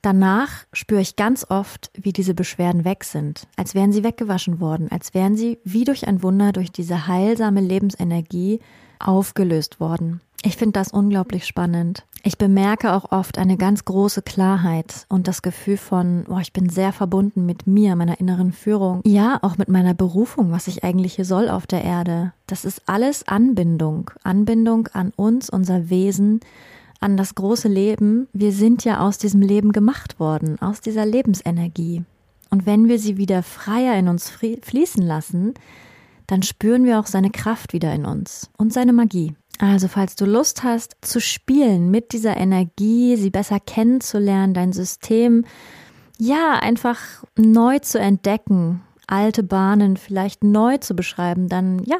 Danach 0.03 0.65
spüre 0.73 1.01
ich 1.01 1.15
ganz 1.15 1.47
oft, 1.49 1.93
wie 1.95 2.13
diese 2.13 2.35
Beschwerden 2.35 2.85
weg 2.85 3.05
sind, 3.05 3.47
als 3.57 3.77
wären 3.77 3.93
sie 3.93 4.03
weggewaschen 4.03 4.59
worden, 4.59 4.89
als 4.91 5.15
wären 5.15 5.37
sie 5.37 5.59
wie 5.63 5.85
durch 5.85 6.09
ein 6.09 6.21
Wunder 6.23 6.51
durch 6.51 6.73
diese 6.73 7.07
heilsame 7.07 7.61
Lebensenergie 7.61 8.59
aufgelöst 8.99 9.79
worden. 9.79 10.21
Ich 10.43 10.57
finde 10.57 10.73
das 10.73 10.93
unglaublich 10.93 11.47
spannend. 11.47 12.05
Ich 12.23 12.39
bemerke 12.39 12.93
auch 12.93 13.11
oft 13.11 13.39
eine 13.39 13.57
ganz 13.57 13.85
große 13.85 14.23
Klarheit 14.23 15.07
und 15.09 15.29
das 15.29 15.43
Gefühl 15.43 15.77
von, 15.77 16.27
oh, 16.29 16.39
ich 16.39 16.53
bin 16.53 16.69
sehr 16.69 16.93
verbunden 16.93 17.47
mit 17.47 17.67
mir, 17.67 17.97
meiner 17.97 18.21
inneren 18.21 18.53
Führung. 18.53 19.01
Ja, 19.05 19.39
auch 19.43 19.57
mit 19.57 19.69
meiner 19.69 19.95
Berufung, 19.95 20.51
was 20.53 20.69
ich 20.69 20.85
eigentlich 20.85 21.15
hier 21.15 21.25
soll 21.25 21.49
auf 21.49 21.67
der 21.67 21.85
Erde. 21.85 22.33
Das 22.47 22.65
ist 22.65 22.83
alles 22.87 23.27
Anbindung. 23.27 24.11
Anbindung 24.23 24.89
an 24.93 25.13
uns, 25.17 25.49
unser 25.51 25.91
Wesen, 25.91 26.41
an 27.01 27.17
das 27.17 27.35
große 27.35 27.69
Leben. 27.69 28.29
Wir 28.33 28.53
sind 28.53 28.85
ja 28.85 29.01
aus 29.01 29.19
diesem 29.19 29.41
Leben 29.41 29.73
gemacht 29.73 30.21
worden, 30.21 30.61
aus 30.61 30.81
dieser 30.81 31.07
Lebensenergie. 31.07 32.05
Und 32.51 32.67
wenn 32.67 32.89
wir 32.89 32.99
sie 32.99 33.17
wieder 33.17 33.43
freier 33.43 33.99
in 33.99 34.09
uns 34.09 34.31
fließen 34.31 35.03
lassen, 35.03 35.55
dann 36.27 36.43
spüren 36.43 36.85
wir 36.85 37.01
auch 37.01 37.07
seine 37.07 37.31
Kraft 37.31 37.73
wieder 37.73 37.93
in 37.93 38.05
uns 38.05 38.51
und 38.59 38.73
seine 38.73 38.93
Magie. 38.93 39.35
Also 39.59 39.89
falls 39.89 40.15
du 40.15 40.25
Lust 40.25 40.63
hast 40.63 40.97
zu 41.01 41.21
spielen 41.21 41.91
mit 41.91 42.13
dieser 42.13 42.37
Energie, 42.37 43.17
sie 43.17 43.31
besser 43.31 43.59
kennenzulernen, 43.59 44.55
dein 44.55 44.73
System, 44.73 45.45
ja, 46.17 46.59
einfach 46.61 47.25
neu 47.37 47.81
zu 47.81 47.99
entdecken, 47.99 48.83
alte 49.09 49.43
Bahnen 49.43 49.97
vielleicht 49.97 50.45
neu 50.45 50.79
zu 50.79 50.95
beschreiben, 50.95 51.49
dann 51.49 51.83
ja, 51.85 51.99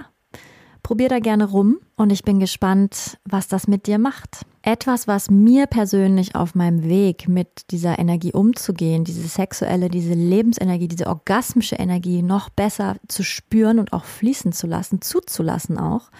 probier 0.85 1.09
da 1.09 1.19
gerne 1.19 1.45
rum 1.45 1.79
und 1.97 2.11
ich 2.11 2.23
bin 2.23 2.39
gespannt, 2.39 3.19
was 3.25 3.49
das 3.49 3.67
mit 3.67 3.87
dir 3.87 3.99
macht. 3.99 4.47
Etwas, 4.63 5.09
was 5.09 5.31
mir 5.31 5.67
persönlich 5.67 6.35
auf 6.35 6.55
meinem 6.55 6.85
Weg 6.85 7.29
mit 7.29 7.71
dieser 7.71 7.99
Energie 7.99 8.33
umzugehen, 8.33 9.05
diese 9.05 9.27
sexuelle, 9.27 9.89
diese 9.89 10.15
Lebensenergie, 10.15 10.89
diese 10.89 11.07
orgasmische 11.09 11.77
Energie 11.77 12.23
noch 12.23 12.51
besser 12.51 12.97
zu 13.09 13.25
spüren 13.25 13.79
und 13.79 13.93
auch 13.93 14.05
fließen 14.05 14.53
zu 14.53 14.67
lassen, 14.67 15.01
zuzulassen 15.01 15.79
auch, 15.79 16.11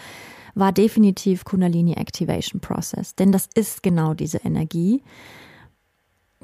war 0.55 0.71
definitiv 0.71 1.45
Kundalini 1.45 1.93
Activation 1.93 2.61
Process. 2.61 3.15
Denn 3.15 3.31
das 3.31 3.49
ist 3.53 3.83
genau 3.83 4.13
diese 4.13 4.39
Energie. 4.39 5.03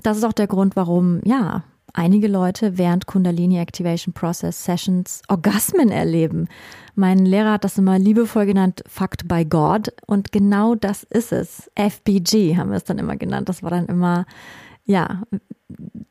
Das 0.01 0.17
ist 0.17 0.23
auch 0.23 0.33
der 0.33 0.47
Grund, 0.47 0.75
warum, 0.75 1.21
ja, 1.23 1.63
einige 1.93 2.27
Leute 2.27 2.77
während 2.77 3.07
Kundalini 3.07 3.57
Activation 3.57 4.13
Process 4.13 4.63
Sessions 4.63 5.21
Orgasmen 5.29 5.89
erleben. 5.89 6.47
Mein 6.95 7.25
Lehrer 7.25 7.53
hat 7.53 7.63
das 7.63 7.77
immer 7.77 7.97
liebevoll 7.97 8.45
genannt, 8.45 8.83
Fucked 8.87 9.27
by 9.27 9.45
God. 9.45 9.93
Und 10.05 10.31
genau 10.31 10.75
das 10.75 11.03
ist 11.03 11.31
es. 11.31 11.71
FBG 11.75 12.57
haben 12.57 12.69
wir 12.69 12.77
es 12.77 12.83
dann 12.83 12.99
immer 12.99 13.15
genannt. 13.15 13.49
Das 13.49 13.63
war 13.63 13.69
dann 13.69 13.87
immer, 13.87 14.25
ja, 14.85 15.23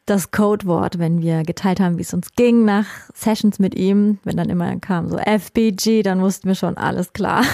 das 0.06 0.30
Codewort, 0.30 0.98
wenn 0.98 1.22
wir 1.22 1.42
geteilt 1.44 1.80
haben, 1.80 1.96
wie 1.96 2.02
es 2.02 2.12
uns 2.12 2.32
ging 2.32 2.64
nach 2.64 2.86
Sessions 3.14 3.58
mit 3.58 3.74
ihm. 3.74 4.18
Wenn 4.24 4.36
dann 4.36 4.50
immer 4.50 4.76
kam 4.80 5.08
so 5.08 5.16
FBG, 5.16 6.02
dann 6.02 6.20
wussten 6.20 6.48
wir 6.48 6.54
schon 6.54 6.76
alles 6.76 7.12
klar. 7.12 7.44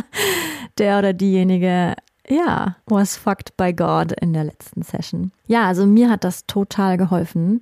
Der 0.78 0.98
oder 0.98 1.12
diejenige 1.12 1.94
ja, 2.28 2.76
was 2.86 3.16
fucked 3.16 3.56
by 3.56 3.72
God 3.72 4.12
in 4.12 4.32
der 4.32 4.44
letzten 4.44 4.82
Session. 4.82 5.32
Ja, 5.46 5.66
also 5.66 5.86
mir 5.86 6.10
hat 6.10 6.24
das 6.24 6.46
total 6.46 6.96
geholfen. 6.96 7.60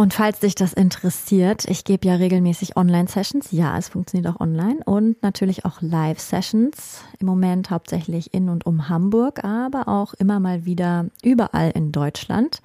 Und 0.00 0.14
falls 0.14 0.38
dich 0.38 0.54
das 0.54 0.72
interessiert, 0.72 1.66
ich 1.66 1.84
gebe 1.84 2.08
ja 2.08 2.14
regelmäßig 2.14 2.78
Online-Sessions. 2.78 3.52
Ja, 3.52 3.76
es 3.76 3.90
funktioniert 3.90 4.34
auch 4.34 4.40
online 4.40 4.78
und 4.86 5.22
natürlich 5.22 5.66
auch 5.66 5.82
Live-Sessions. 5.82 7.02
Im 7.18 7.26
Moment 7.26 7.68
hauptsächlich 7.68 8.32
in 8.32 8.48
und 8.48 8.64
um 8.64 8.88
Hamburg, 8.88 9.44
aber 9.44 9.88
auch 9.88 10.14
immer 10.14 10.40
mal 10.40 10.64
wieder 10.64 11.10
überall 11.22 11.70
in 11.72 11.92
Deutschland. 11.92 12.62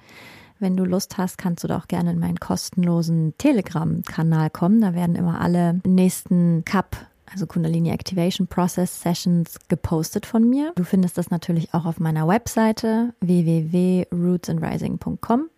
Wenn 0.60 0.78
du 0.78 0.86
Lust 0.86 1.18
hast, 1.18 1.36
kannst 1.36 1.62
du 1.62 1.68
da 1.68 1.76
auch 1.76 1.88
gerne 1.88 2.12
in 2.12 2.18
meinen 2.18 2.40
kostenlosen 2.40 3.34
Telegram-Kanal 3.36 4.48
kommen. 4.48 4.80
Da 4.80 4.94
werden 4.94 5.14
immer 5.14 5.38
alle 5.38 5.82
nächsten 5.84 6.64
Cup 6.64 6.96
also 7.30 7.46
Kundalini 7.46 7.90
Activation 7.90 8.46
Process 8.46 9.02
Sessions 9.02 9.58
gepostet 9.68 10.24
von 10.24 10.48
mir. 10.48 10.72
Du 10.76 10.84
findest 10.84 11.18
das 11.18 11.28
natürlich 11.28 11.74
auch 11.74 11.84
auf 11.84 12.00
meiner 12.00 12.26
Webseite 12.28 13.12
www.rootsandrising.com 13.20 15.50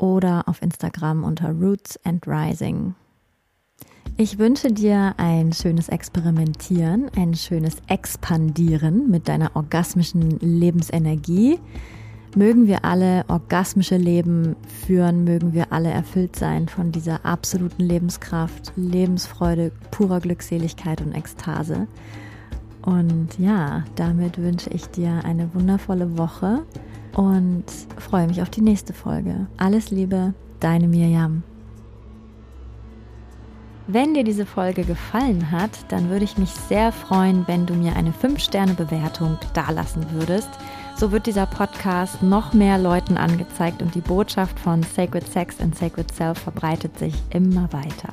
oder 0.00 0.48
auf 0.48 0.62
Instagram 0.62 1.24
unter 1.24 1.50
Roots 1.50 1.98
and 2.04 2.26
Rising. 2.26 2.94
Ich 4.16 4.38
wünsche 4.38 4.72
dir 4.72 5.14
ein 5.16 5.52
schönes 5.52 5.88
Experimentieren, 5.88 7.10
ein 7.16 7.34
schönes 7.34 7.76
Expandieren 7.86 9.10
mit 9.10 9.28
deiner 9.28 9.56
orgasmischen 9.56 10.38
Lebensenergie. 10.40 11.58
Mögen 12.36 12.66
wir 12.66 12.84
alle 12.84 13.24
orgasmische 13.28 13.96
Leben 13.96 14.56
führen, 14.86 15.24
mögen 15.24 15.52
wir 15.52 15.72
alle 15.72 15.90
erfüllt 15.90 16.36
sein 16.36 16.68
von 16.68 16.92
dieser 16.92 17.24
absoluten 17.24 17.82
Lebenskraft, 17.82 18.72
Lebensfreude, 18.76 19.72
purer 19.90 20.20
Glückseligkeit 20.20 21.00
und 21.00 21.12
Ekstase. 21.12 21.88
Und 22.82 23.38
ja, 23.38 23.84
damit 23.96 24.38
wünsche 24.38 24.70
ich 24.70 24.86
dir 24.88 25.24
eine 25.24 25.52
wundervolle 25.54 26.18
Woche 26.18 26.62
und 27.14 27.64
freue 27.98 28.26
mich 28.26 28.42
auf 28.42 28.50
die 28.50 28.62
nächste 28.62 28.92
Folge. 28.92 29.46
Alles 29.56 29.90
Liebe, 29.90 30.34
deine 30.60 30.88
Mirjam. 30.88 31.42
Wenn 33.92 34.14
dir 34.14 34.22
diese 34.22 34.46
Folge 34.46 34.84
gefallen 34.84 35.50
hat, 35.50 35.70
dann 35.88 36.10
würde 36.10 36.24
ich 36.24 36.38
mich 36.38 36.50
sehr 36.50 36.92
freuen, 36.92 37.48
wenn 37.48 37.66
du 37.66 37.74
mir 37.74 37.96
eine 37.96 38.12
5-Sterne-Bewertung 38.12 39.36
dalassen 39.52 40.06
würdest. 40.12 40.48
So 40.96 41.10
wird 41.10 41.26
dieser 41.26 41.46
Podcast 41.46 42.22
noch 42.22 42.52
mehr 42.52 42.78
Leuten 42.78 43.16
angezeigt 43.16 43.82
und 43.82 43.94
die 43.96 44.00
Botschaft 44.00 44.60
von 44.60 44.84
Sacred 44.84 45.26
Sex 45.26 45.60
and 45.60 45.74
Sacred 45.74 46.12
Self 46.14 46.38
verbreitet 46.38 46.96
sich 47.00 47.14
immer 47.30 47.72
weiter. 47.72 48.12